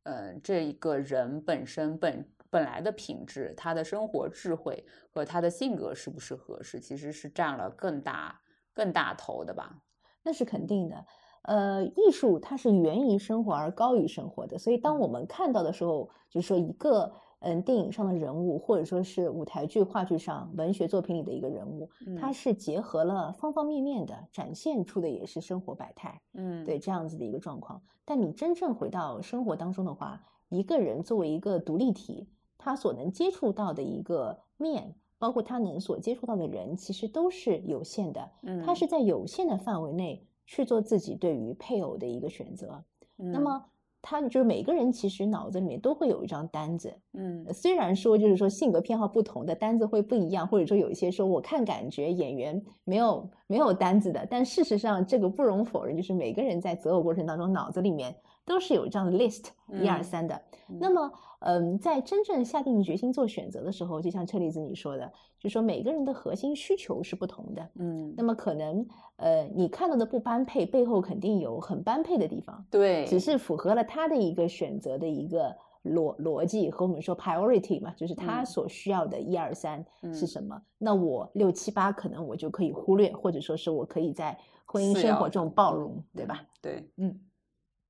[0.04, 8.40] 嗯，这一个人本身本本来的品质，他的生活智慧和他的性格是不是合适，其实是占了更大
[8.74, 9.82] 更大头的吧？
[10.22, 11.06] 那是肯定的。
[11.46, 21.88] 呃，艺术它是源于生活而高于生活的，所以当我们看到的时候，就是说一个嗯电影上的人物，或者说是舞台剧、话剧上、文学作品里的一个人物，
[22.20, 27.80] 它是结合了方方面面的，展现出的也是生活百态，嗯，对这样子的一个状况。
[28.06, 32.28] 但你真正回到生活当中的话，一个人作为一个独立体，
[32.58, 40.26] 他所能接触到的一个面，包括他能所接触到的人，其实都是有限的，嗯，他是在有限的范围内。
[40.46, 42.84] 去做自己对于配偶的一个选择，
[43.18, 43.64] 那么
[44.02, 59.46] 他就是每个人其实脑子里面都会有一张单子，嗯，虽然说就是说性格偏好不同的单子会不一样，或者说有一些说我看感觉演员没有没有单子的，但事实上这个不容否认，就是每个人在择偶过程当中脑子里面都是有这样的 list
[59.82, 60.42] 一二三的，
[60.80, 61.12] 那么。
[61.40, 67.70] 嗯，在真正下定决心做选择的时候，就像车厘子你说的，就说每个人的核心需求是不同的。
[67.76, 68.84] 嗯，那么可能
[69.18, 72.66] 呃，你看到的不般配，背后肯定有很般配的地方。
[72.72, 80.60] 对，只是符合了他的一个选择的一个逻逻辑和我们说 priority 嘛，就是他所需要的一二三是什么。
[80.80, 86.44] 那我六七八可能我就可以忽略，或者说是我可以在婚姻生活中包容，对吧？
[86.60, 87.20] 对，嗯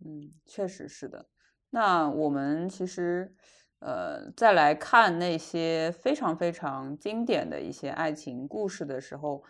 [0.04, 1.26] 嗯，确实是的。
[1.70, 3.34] 那我们其实，
[3.80, 9.44] 呃，再来看那些非常非常经典的一些爱情故事的时候，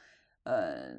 [0.44, 0.94] 呃，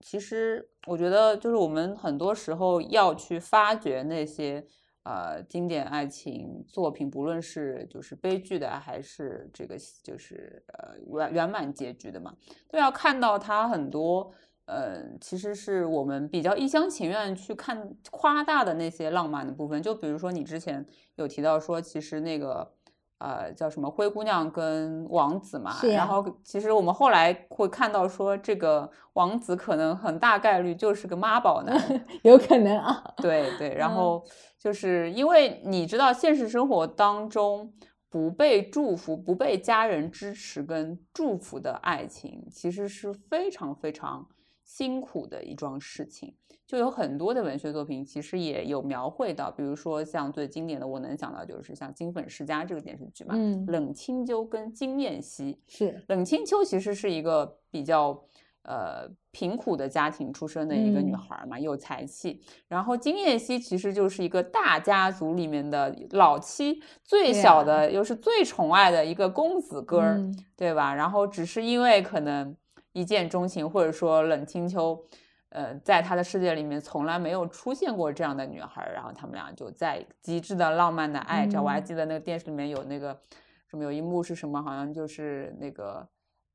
[0.00, 4.64] 其实我觉得就是我们很多时候要去发掘那些
[5.02, 12.34] 呃经典爱情作品，不论是就是悲剧的，还是这个就是呃圆圆满结局的嘛，
[12.68, 14.32] 都要看到它很多。
[14.66, 22.72] 呃，其实是我们比较一厢情愿去看夸大的那些浪漫的部分，就比如说你之前有提到说，其实那个
[23.18, 31.76] 呃叫什么灰姑娘跟王子嘛，然后其实我们后来会看到说，这个王子可能很大概率就是个妈宝男，
[32.22, 34.24] 有可能啊，对对， 然后
[34.58, 37.72] 就是因为你知道现实生活当中
[38.08, 44.28] 不被祝福、不被家人支持跟祝福的爱情，其实是非常非常。
[44.74, 46.34] 辛苦的一桩事情，
[46.66, 58.18] 就有很多的文学作品，其实也有描绘到，比如说像最经典的，我能想到就是像《金粉世家》这个电视剧嘛，嗯，冷清秋跟金燕西是冷清秋，其实是一个比较
[58.62, 70.18] 呃贫苦的家庭出身的一个女孩嘛，有才气，然后金燕西其实就是一个大家族里面的老七，最小的又是最宠爱的一个公子哥儿，
[70.56, 70.94] 对吧？
[70.94, 72.56] 然后只是因为可能。
[72.92, 75.02] 一见钟情，或者说冷清秋，
[75.48, 81.62] 呃，在他的世界里面从来没有出现过这样的女孩，然后他们俩就在极致的浪漫的爱着。
[81.62, 83.18] 我还记得那个电视里面有那个
[83.66, 86.06] 什么有一幕是什么，好像就是那个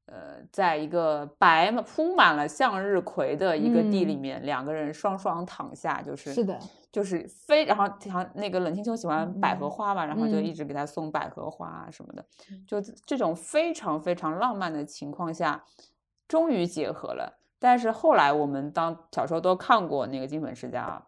[0.06, 6.60] 呃，在一个白铺满了向日葵的一个地里面，两个人双双躺下，就是是的，
[6.92, 12.26] 就是非然后像那个冷清秋喜欢百合花嘛，然后就一直给他送百合花啊什么的，
[12.68, 15.64] 就这种非常非常浪漫的情况下。
[16.28, 21.02] 终于结合了，但是后来我们当小时候都看过那个《金粉世家》，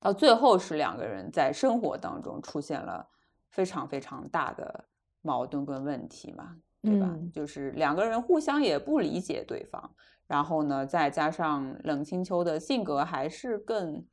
[0.00, 3.08] 到最后是两个人在生活当中出现了
[3.50, 4.84] 非常非常大的
[5.22, 7.16] 矛盾跟问题嘛，对吧？
[7.32, 9.94] 就是两个人互相也不理解对方，
[10.26, 14.04] 然后呢，再加上冷清秋的性格还是更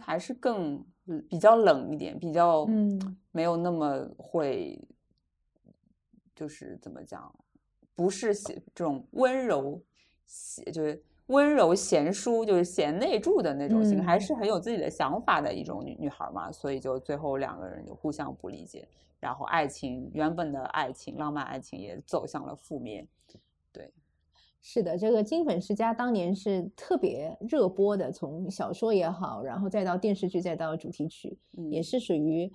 [0.00, 3.16] 还是更嗯比较冷一点，比较嗯。
[3.30, 4.82] 没有那么会，
[6.34, 7.32] 就是怎么讲，
[7.98, 9.82] 不是写这种温柔，
[10.24, 18.86] 写就是温柔贤淑，就是贤内助的那种性格，还嗯是很有自己的想法的一种女女孩儿嘛，所以就最后两个人就互相不理解，
[19.18, 23.04] 然后爱情原本的爱情，浪漫爱情也走向了覆灭。
[23.72, 23.92] 对
[24.60, 31.36] 是的，这个《金粉世家》当年是特别热播的，从小说也好，然后再到电视剧，再到主题曲，
[31.68, 32.48] 也嗯是属于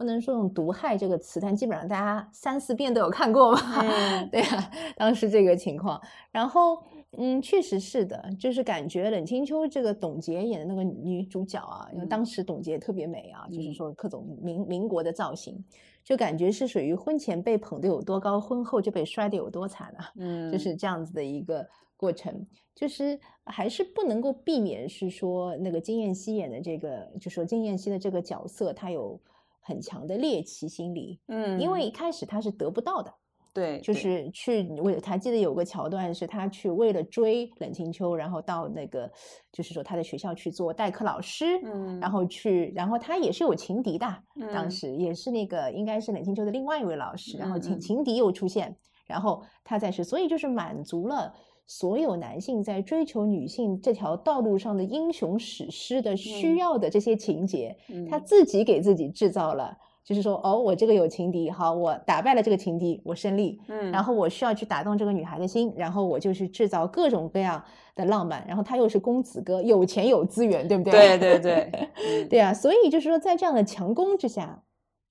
[0.00, 3.60] 不能说用“毒害”这个词，但基本上大家三四遍都有看过吧。
[3.82, 6.82] 嗯 对啊，当时这个情况，然后
[7.18, 15.62] 嗯，确实是的，就是感觉冷清秋这个董洁演的那个女主角啊，因为嗯当时董洁特别美啊，就是嗯说各种民民国的造型，
[16.02, 20.10] 就感觉是属于婚前被捧得有多高，婚后就被摔得有多惨啊。
[20.16, 29.20] 嗯，就是这样子的一个过程，就是还是不能够避免是说那个金燕西演的这个，就说金燕西的这个角色，她有
[29.60, 33.12] 很强的猎奇心理，嗯，因为一开始他是得不到的，
[33.52, 39.10] 对，就是去我还记得有个桥段是他去为了追冷清秋，然后到那个
[39.52, 44.06] 就是说他的学校去做代课老师，嗯，然后去，然后他也是有情敌的，
[44.52, 44.70] 当嗯。
[44.70, 51.34] 时也是那个应该是冷清秋的另外一位老师，然后情情敌又出现，然后他再是，所以就是满足了
[51.70, 57.76] 所有男性在追求女性这条道路上的英雄史诗的需嗯要的这些情节，
[58.10, 59.78] 他嗯自己给自己制造了。
[60.02, 63.60] 就是说，哦，我这个有情敌，好，我打败了这个情敌，我胜利。
[63.68, 67.62] 嗯，然后我需要去打动这个女孩的心，然后我就去制造各种各样
[67.94, 68.44] 的浪漫。
[68.48, 71.16] 然后他又是公子哥，有钱有资源，对不对？
[71.16, 71.70] 对对对，
[72.04, 74.64] 嗯对啊，所以就是说，在这样的强攻之下，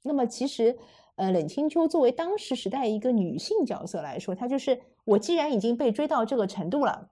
[0.04, 0.78] 那么其实，
[1.20, 7.10] 呃，冷清秋作为当时时代一个女性角色来说，她就是我既然已经被追到这个程度了，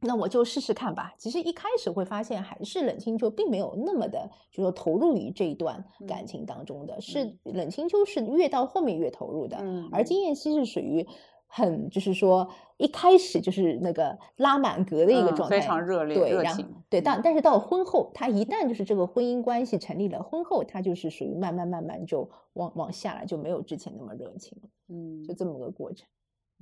[0.00, 1.14] 那我就试试看吧。
[1.16, 11.06] 其实一开始会发现，还是冷清秋并没有那么的，就说投入于这一段感嗯情当中的，是冷清秋是越到后面越投入的，嗯，而金燕西是属于。
[11.52, 12.48] 很就是说，
[12.78, 26.06] 一开始就是那个拉满格的一个嗯状态，非常热烈对，然后热情对，但嗯但是到婚后，他一旦就是这个婚姻关系成立了，婚后他就是属于慢慢慢慢就往往下来，就没有之前那么热情了，嗯就这么个过程。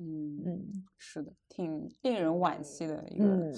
[0.01, 3.55] 嗯嗯是的，挺令人惋惜的一个，嗯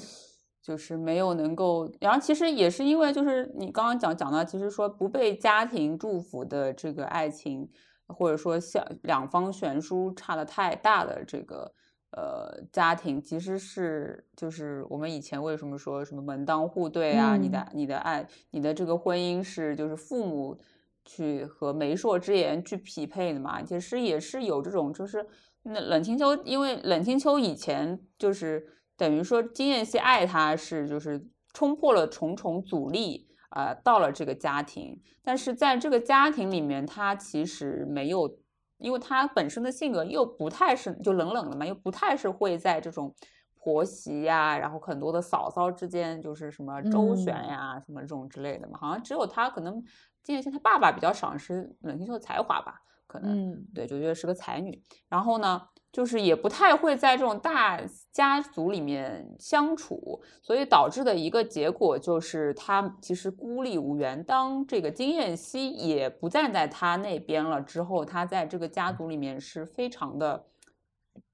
[0.62, 7.68] 就是没有能够，然后其实也是因为就是你刚刚讲讲到，其实说不被家庭祝福的这个爱情，
[8.12, 11.72] 或者说像两方悬殊差的太大的这个
[12.12, 20.58] 呃家庭，其实是就是我们以前为什么说什么门当户对啊，你的你的爱，你的这个婚姻是就是父母
[21.04, 25.26] 去和媒妁之言去匹配的嘛，其实也是有这种就是
[25.62, 33.29] 那冷清秋，因为冷清秋以前就是等于说金燕西爱他是就是冲破了重重阻力。
[33.50, 38.38] 呃，到了这个家庭，但是在这个家庭里面，他其实没有，
[38.78, 43.14] 因为他本身的性格又不太是就冷冷的嘛，又不太是会在这种
[43.58, 47.48] 婆媳呀、然后很多的嫂嫂之间就是什么周旋嗯。
[47.48, 49.82] 呀、什么这种之类的嘛，好像只有他可能
[50.22, 53.66] 金燕西他爸爸比较赏识冷清秀的才华吧，可能、嗯。
[53.74, 54.80] 对，就觉得是个才女。
[55.08, 55.60] 然后呢，
[55.92, 57.80] 就是也不太会在这种大
[58.12, 64.22] 家族里面相处，所以导致的一个结果就是他其实孤立无援。
[64.22, 70.46] 当这个金燕西也不站在他那边了之后，他在这个家族里面是非常的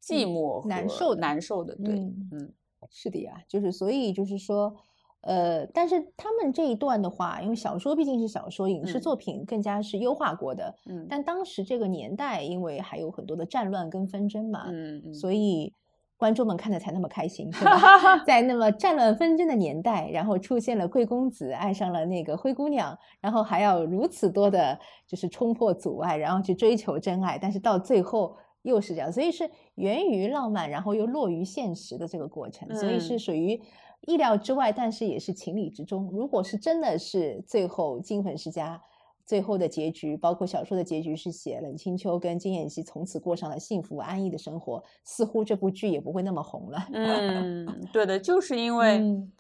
[0.02, 1.74] 寂嗯寞难受难受的。
[1.76, 2.52] 对，嗯嗯
[2.88, 4.74] 是的呀，就是所以就是说，
[5.22, 9.00] 呃，但是他们这一段的话，因为小说毕竟是小说，影视嗯。
[9.00, 11.06] 作品更加是优化过的，嗯。
[11.08, 15.72] 但当时这个年代，因为还有很多的战乱跟纷争嘛，嗯嗯，所以
[16.16, 18.22] 观众们看的才那么开心，是吧？
[18.24, 33.18] 在那么战乱纷争的年代，然后出现了贵公子爱上了那个灰姑娘，然后还要如此多的，就是冲破阻碍，然后去追求真爱，但是到最后又是这样，所以是源于浪漫，然后又落于现实的这个过程，所以是嗯。
[33.18, 33.60] 属于
[34.02, 36.10] 意料之外，但是也是情理之中。
[36.12, 38.82] 如果是真的是最后金粉世家。
[39.28, 46.78] 最后的结局，包括小说的结局是写冷清秋跟金燕西从此过上了幸福安逸的生活，似乎这部剧也不会那么红了。
[46.92, 49.32] 嗯， 对的，就是因为嗯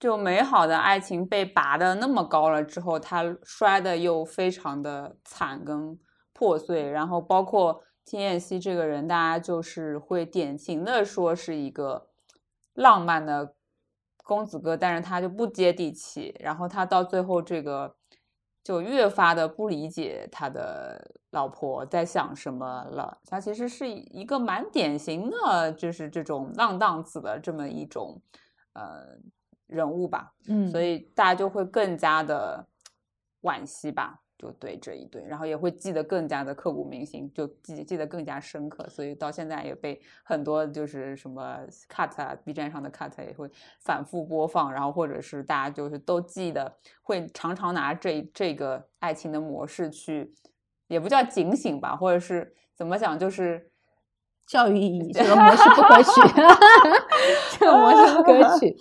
[0.00, 5.96] 就美好的爱情被拔的那么高了之后，它摔的又非常的惨跟
[6.32, 12.08] 破碎，然后包括金燕西这个人，大家就是会典型的说是一个
[12.74, 13.54] 浪漫的
[14.30, 17.96] 公子哥，但是他就不接地气，然后他到最后这个
[18.62, 23.18] 就越发的不理解他的老婆在想什么了。
[23.26, 28.22] 他其实是一个蛮典型的，就是这种浪荡子的这么一种
[28.74, 29.18] 呃
[29.66, 30.32] 人物吧。
[30.46, 32.64] 嗯，所以大家就会更加的
[33.42, 34.19] 惋惜吧。
[34.40, 41.58] 就对这一对，然后也会记得更加的刻骨铭心，就记记得更加深刻，所以到现在也被很多就是什么
[41.90, 50.32] cut 啊，B 站上的 cut 也会反复播放，然后或者是大家就是都记得，会常常拿这这个爱情的模式去，
[50.88, 53.70] 也不叫警醒吧，或者是怎么讲，就是
[54.46, 56.10] 教育意义，这个模式不可取，
[57.60, 58.74] 这个模式不可 取，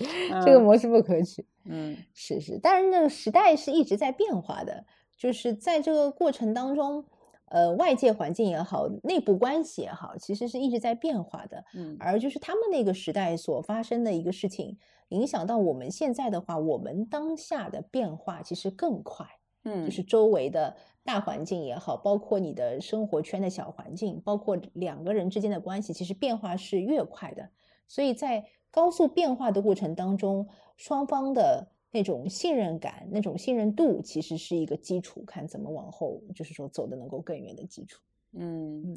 [0.45, 4.85] 这个模式不可取，嗯，是是，但是那个时代是一直在变化的。
[5.19, 7.03] 就是在这个过程当中，
[7.49, 11.65] 呃，外界环境也好，内部关系也好，其实是一直在变化的。
[11.73, 14.77] 嗯，而就是他们那个时代所发生的一个事情，
[15.09, 19.27] 影响到我们现在的话，我们当下的变化其实更快。
[19.65, 27.49] 嗯，就是周围的大环境也好，包括你的生活圈的小环境，包括两个人之间的关系，其实变化是越快的。
[27.89, 30.47] 所以在高速变化的过程当中，
[30.77, 31.71] 双方的。
[31.91, 37.99] 那种信任感，那种信任度，其实是一个基础，看怎么往后，就是说走的能够更远的基础。
[38.33, 38.95] 嗯，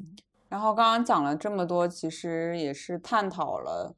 [0.48, 3.96] 然后刚刚讲了这么多，其实也是探讨了，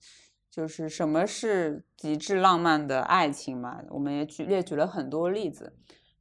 [0.49, 3.83] 就是什么是极致浪漫的爱情嘛。
[3.91, 5.73] 我们也举列举了很多例子。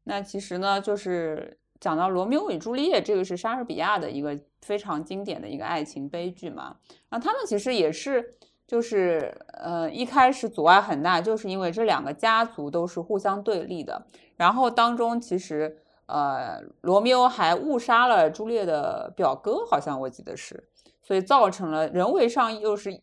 [0.05, 6.77] 那其实呢，就是讲到《罗密欧与朱丽叶》，这个是莎士比亚的一个非常经典的一个爱情悲剧嘛。
[7.09, 8.35] 然后他们其实也是。
[8.73, 14.03] 就是呃，一开始阻碍很大，就是因为这两个家族都是互相对立的。
[14.35, 20.71] 然后当中其实呃，罗密欧还误杀了朱丽叶的表哥，好像我记得是，
[21.03, 22.99] 所以造成了人为上又是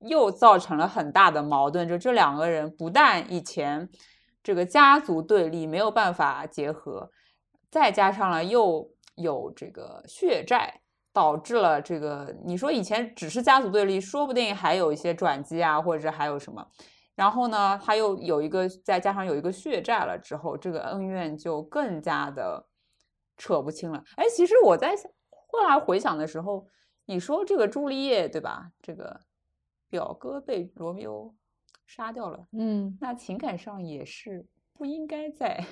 [0.00, 1.86] 又造成了很大的矛盾。
[1.86, 3.88] 就这两个人不但以前
[4.42, 7.12] 这个家族对立没有办法结合，
[7.70, 10.81] 再加上了又有这个血债。
[11.12, 16.66] 导致了这个，你说以前只是家族对立，说不定还有一些转机啊，或者是还有什么。
[17.14, 22.66] 然后呢，他又有一个，再加上有一个血债了之后，这个恩怨就更加的
[23.36, 24.02] 扯不清了。
[24.16, 24.96] 哎，其实我在
[25.28, 26.66] 后来回想的时候，
[27.04, 28.70] 你说这个朱丽叶对吧？
[28.80, 29.20] 这个
[29.90, 31.34] 表哥被罗密欧
[31.86, 35.62] 杀掉了，嗯，那情感上也是不应该在。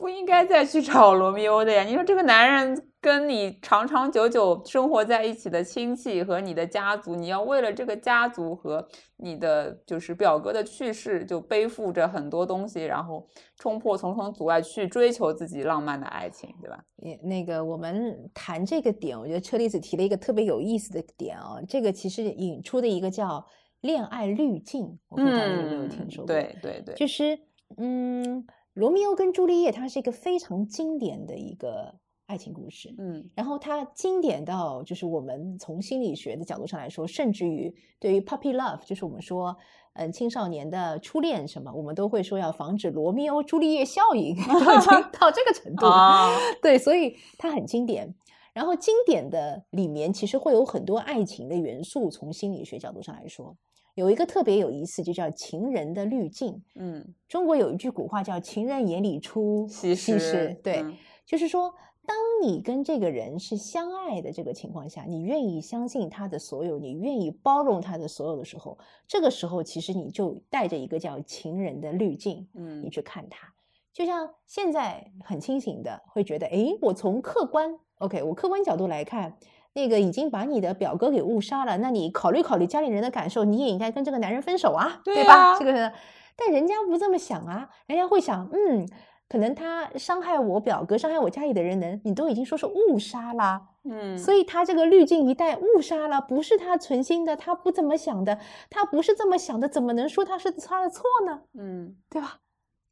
[0.00, 1.82] 不应该再去找罗密欧的呀！
[1.82, 8.88] 你说这个男人跟你长长久久生活在一起的亲戚和你的家族，你要为了这个家族和
[9.18, 13.28] 你的就是表哥的去世，就背负着很多东西，然后
[13.58, 16.82] 冲破重重阻碍去追求自己浪漫的爱情，对吧？
[16.96, 23.46] 也那个我们谈这个点，我觉得车厘子提了一个特别有意思的点啊，这个其实引出的一个叫
[23.82, 26.34] 恋爱滤镜，我不知道你有没有听说过？
[26.34, 27.38] 对对对，就是
[27.76, 28.46] 嗯。
[28.74, 31.94] 罗密欧跟朱丽叶，它是一个非常经典的一个
[32.26, 39.56] 爱情故事，嗯，然后它经典到就是我们从心理学的角度上来说，甚至于对于 puppy love，就是我们说，
[39.94, 46.30] 嗯，青少年的初恋什么，我们都会说要防止罗密欧朱丽叶效应， 已经到这个程度了，
[46.62, 48.14] 对，所以它很经典。
[48.52, 53.56] 然后经典的里面其实会有很多爱情的元素，从心理学角度上来说。
[54.00, 56.62] 有一个特别有意思，就叫情人的滤镜。
[56.74, 60.82] 嗯，中国有一句古话叫“情人眼里出西施”，对，
[61.26, 61.74] 就是说，
[62.06, 73.52] 当你跟这个人是相爱的这个情况下，你愿意相信他的所有，你愿意包容他的所有的时候，这个时候其实你就带着一个叫情人的滤镜，嗯，你去看他，
[73.92, 79.36] 就像现在很清醒的会觉得，哎，我从客观，OK，我客观角度来看。
[79.74, 85.58] 那个已经把你的表哥给误杀了，那你考虑考虑家里人的感受，你也应该跟这个男人分手啊，对吧？
[85.58, 85.92] 这个，
[86.36, 88.88] 但人家不这么想啊，人家会想，嗯，
[89.28, 101.42] 可能他伤害我表哥，伤害我家里的人，能你都已经说是误杀啦，嗯，所以他这个滤镜一旦误杀了，不是他存心的，他不怎么想的，他不是这么想的，怎么能说他是他的错呢？
[101.58, 102.38] 嗯，对吧？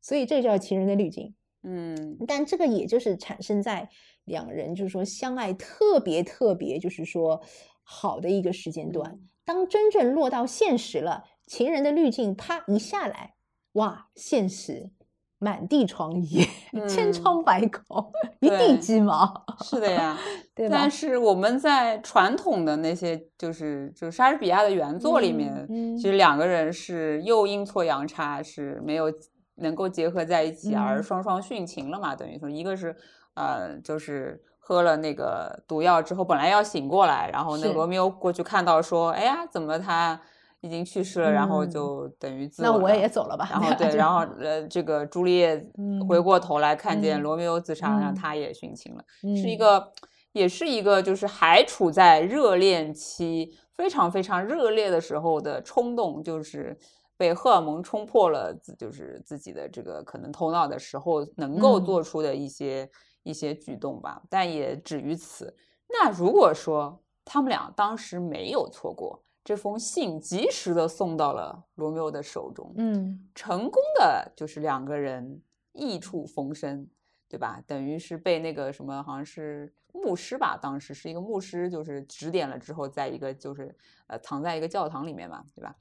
[0.01, 1.35] 所以这叫情人的滤镜，
[1.69, 3.89] 嗯，但这个也就是产生在。
[4.29, 7.41] 两人就是说相爱特别特别，就是说
[7.83, 9.19] 好的一个时间段。
[9.47, 13.37] 当真正落到现实了，情人的滤镜啪一下来，
[13.73, 14.91] 哇，现实
[15.39, 16.47] 满地疮痍，
[16.87, 19.47] 千疮百孔，一地鸡毛。
[19.65, 20.19] 是的呀，
[20.55, 20.77] 对吧？
[20.79, 25.67] 但是我们在传统的那些，就是就莎士比亚的原作里面，
[25.97, 29.11] 其实两个人是又阴错阳差，是没有
[29.59, 32.15] 能够结合在一起，而双双殉情了嘛？
[32.17, 32.97] 等于说，一个是。
[33.35, 40.21] 呃，就是喝了那个毒药之后，本来要醒过来，然后那罗密欧过去看到说，哎呀，怎么他
[40.61, 41.31] 已经去世了？
[41.31, 43.49] 然后就等于自那我也走了吧。
[43.49, 45.65] 然后对， 然后呃，这个朱丽叶
[46.09, 49.05] 回过头来看见罗密欧自杀，然后他也殉情了，
[49.37, 49.93] 是一个，
[50.33, 56.77] 也是一个，就是还处在热恋期，非常非常热烈的时候的冲动，就是
[57.19, 62.89] 被荷尔蒙冲破了，就是自己的这个可能头脑的时候能够做出的一些
[63.25, 65.55] 一些举动吧，但也止于此。
[65.89, 75.43] 那如果说他们俩当时没有错过这封信，及时的送到了罗密欧的手中，嗯，成功的就是两个人
[75.73, 76.87] 异处逢生，
[77.29, 77.61] 对吧？
[77.67, 83.75] 等于是被那个什么，好像是牧师吧，当时是一个牧师，就是指点了之后，在一个就是
[84.07, 85.75] 呃藏在一个教堂里面嘛，对吧？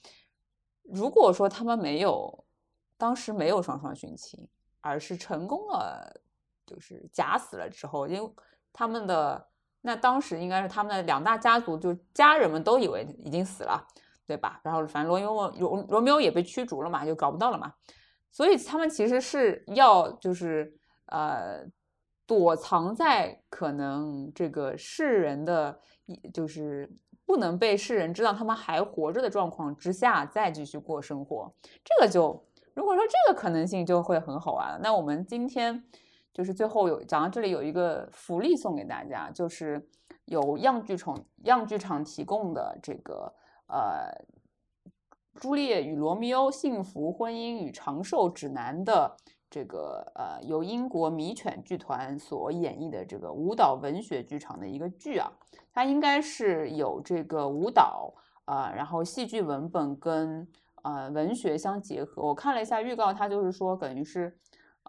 [0.92, 2.46] 如果说他们没有
[2.98, 4.48] 当时没有双双殉情，
[4.82, 6.22] 而是成功了，
[6.66, 8.32] 就是假死了之后，因为
[8.72, 9.50] 他们的。
[9.82, 13.88] 那当时应该是他们的两大家族，就家人们都以为已经死了，
[14.26, 14.60] 对吧？
[14.62, 17.72] 然后反正罗密欧罗罗密欧也被驱逐了嘛，就搞不到了嘛。
[18.30, 21.64] 所以他们其实是要就是呃
[22.26, 25.80] 躲藏在可能这个世人的，
[26.34, 26.92] 就是
[27.28, 31.54] 不能被世人知道他们还活着的状况之下，再继续过生活。
[31.86, 34.80] 这个就如果说这个可能性就会很好玩了。
[34.82, 35.84] 那我们今天。
[36.34, 39.90] 就是最后有讲到这里有一个福利送给大家，就是
[40.26, 43.34] 有样剧场样剧场提供的这个
[43.66, 44.08] 呃
[45.34, 49.18] 《朱丽叶与罗密欧：幸福婚姻与长寿指南》的
[49.50, 55.32] 这个呃由英国迷犬剧团所演绎的这个舞蹈文学剧场的一个剧啊，
[55.74, 58.14] 它应该是有这个舞蹈
[58.46, 60.48] 啊，然后戏剧文本跟
[60.84, 62.22] 呃文学相结合。
[62.22, 64.38] 我看了一下预告，它就是说等于是。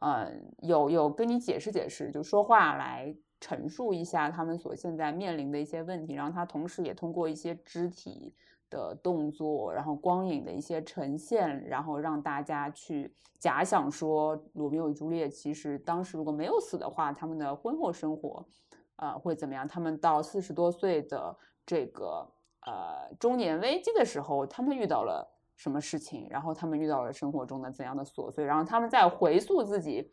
[0.00, 8.32] 嗯，有有跟你解释解释，就说话来陈述一下他们所现在面临的一些问题，然后他同时也通过一些肢体
[8.68, 18.46] 的动作，然后光影的一些呈现，然后让大家去假想说罗密欧与朱丽叶其实当时如果没有死的话，他们的婚后生活，
[18.96, 19.66] 呃，会怎么样？
[19.66, 22.28] 他们到四十多岁的这个
[22.66, 25.34] 呃中年危机的时候，他们遇到了。
[25.58, 26.24] 什么事情？
[26.30, 28.44] 然后他们遇到了生活中的怎样的琐碎？
[28.44, 30.12] 然后他们在回溯自己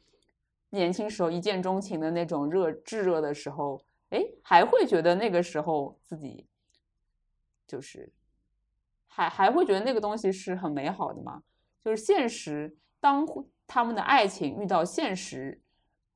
[0.71, 3.79] 年轻时候一见钟情的那种热炙热的时候，
[4.09, 6.47] 哎，还会觉得那个时候自己
[7.67, 8.11] 就是
[9.15, 11.41] 还还会觉得那个东西是很美好的吗？
[11.83, 13.25] 就是现实，当
[13.65, 15.61] 他们的爱情遇到现实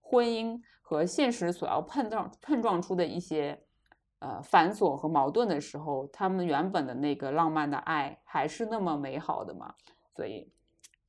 [0.02, 3.64] 婚姻和现实所要碰撞碰撞出的一些。
[4.22, 9.74] 呃，繁琐和矛盾的时候，他们原本的那个浪漫的爱还是那么美好的嘛？
[10.14, 10.52] 所以，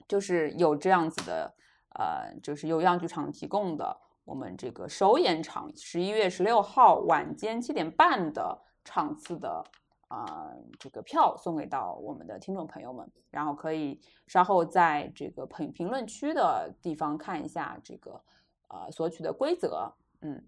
[0.06, 1.52] 就是有这样子的，
[1.98, 9.64] 呃，就是由样剧场提供的我们这个首演场，十一月十六号晚间七点半的场次的
[10.10, 18.22] 啊，这个票送给到我们的听众朋友们，然后可以稍后在这个评评论区的地方看一下这个
[18.68, 20.44] 呃索取的规则，嗯。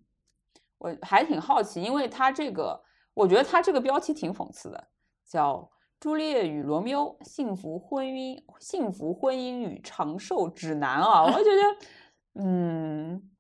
[0.79, 2.83] 我还挺好奇，因为它这个，
[3.15, 4.89] 我觉得它这个标题挺讽刺的，
[5.25, 5.59] 叫
[6.01, 13.31] 《朱丽叶与罗密欧：幸福婚姻、幸福婚姻与长寿指南》啊，我觉得，嗯，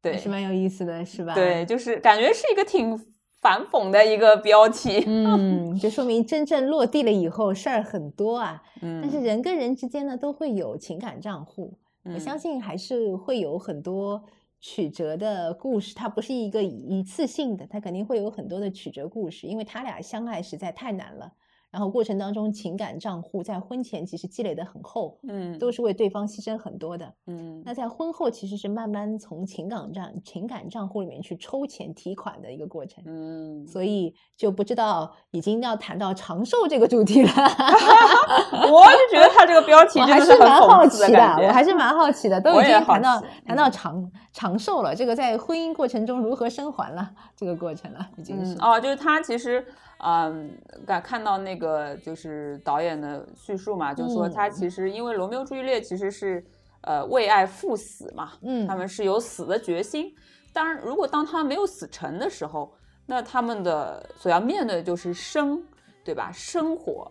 [0.00, 1.34] 对，是蛮有意思的，是吧？
[1.34, 2.96] 对，就是感觉是一个挺
[3.42, 11.76] 反讽的一个标题， 嗯，就说明真正落地了以后事儿很多啊，嗯，但是人跟人之间呢都会有情感账户，
[12.14, 14.24] 我相信还是会有很多。
[14.64, 21.32] 曲折的故事，它不是一个一次性的，它肯定会有很多的曲折故事，因为他俩相爱实在太难了。
[21.72, 27.62] 然后过程当中，情感账户在婚前其实积累的很厚，嗯，都是为对方牺牲很多的，嗯。
[27.64, 33.66] 那在婚后其实是慢慢从情感账情感账户里面去抽钱提款的一个过程，嗯。
[33.66, 37.30] 所以就不知道已经要谈到长寿这个主题了，
[38.70, 49.64] 我就觉得他这个标题还是蛮好奇的， 我还是蛮好奇的，都已经谈到谈到长长寿了，这个在婚姻过程中如何生还了这个过程了，已经是哦，就是他其实。
[50.04, 50.50] 嗯，
[50.86, 56.44] 看看到那个就是导演的叙述嘛，就说他其实因为罗密欧朱丽叶其实是
[56.82, 60.12] 呃为爱赴死嘛，嗯，他们是有死的决心。
[60.52, 62.72] 当然，如果当他们没有死成的时候，
[63.06, 65.62] 那他们的所要面对的就是生，
[66.04, 66.30] 对吧？
[66.32, 67.10] 生活，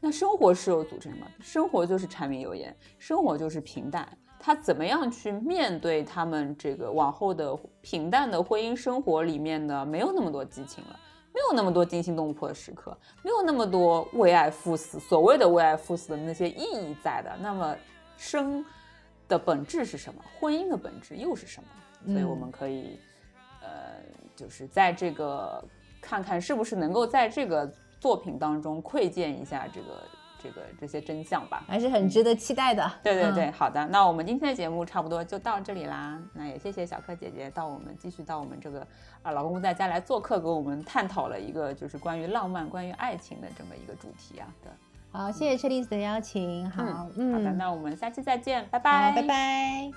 [0.00, 4.08] 那生活是有组成的，生活就是柴米油盐，生活就是平淡。
[4.38, 9.84] 他怎么样去面对他们这个往后的平淡的婚姻生活里面呢？
[9.84, 10.98] 没有那么多激情了。
[11.32, 17.36] 没有那么多惊心动魄的时刻，没有那么多为爱赴死，所谓的为爱赴死的那些意义在的。
[17.40, 17.76] 那么
[18.16, 18.64] 生
[19.28, 20.22] 的本质是什么？
[20.38, 22.12] 婚姻的本质又是什么？
[22.12, 22.98] 所以我们可以，
[23.62, 23.96] 呃，
[24.34, 25.62] 就是在这个
[26.00, 27.70] 看看是不是能够在这个
[28.00, 30.02] 作品当中窥见一下这个。
[30.42, 32.90] 这个这些真相吧，还是很值得期待的。
[33.02, 36.20] 对对对，好的，那我们今天的节目差不多就到这里啦。
[36.34, 38.86] 那也谢谢小柯姐姐到我们继续到我们这个
[39.22, 44.46] 啊老公公在家来做客，跟我们探讨了一个就是关于浪漫、关于爱情的这么一个主题啊。
[44.62, 44.70] 对，
[45.12, 46.70] 好，谢谢车厘子的邀请。
[46.70, 49.90] 好，嗯，好的，那我们下期再见，拜拜，拜拜。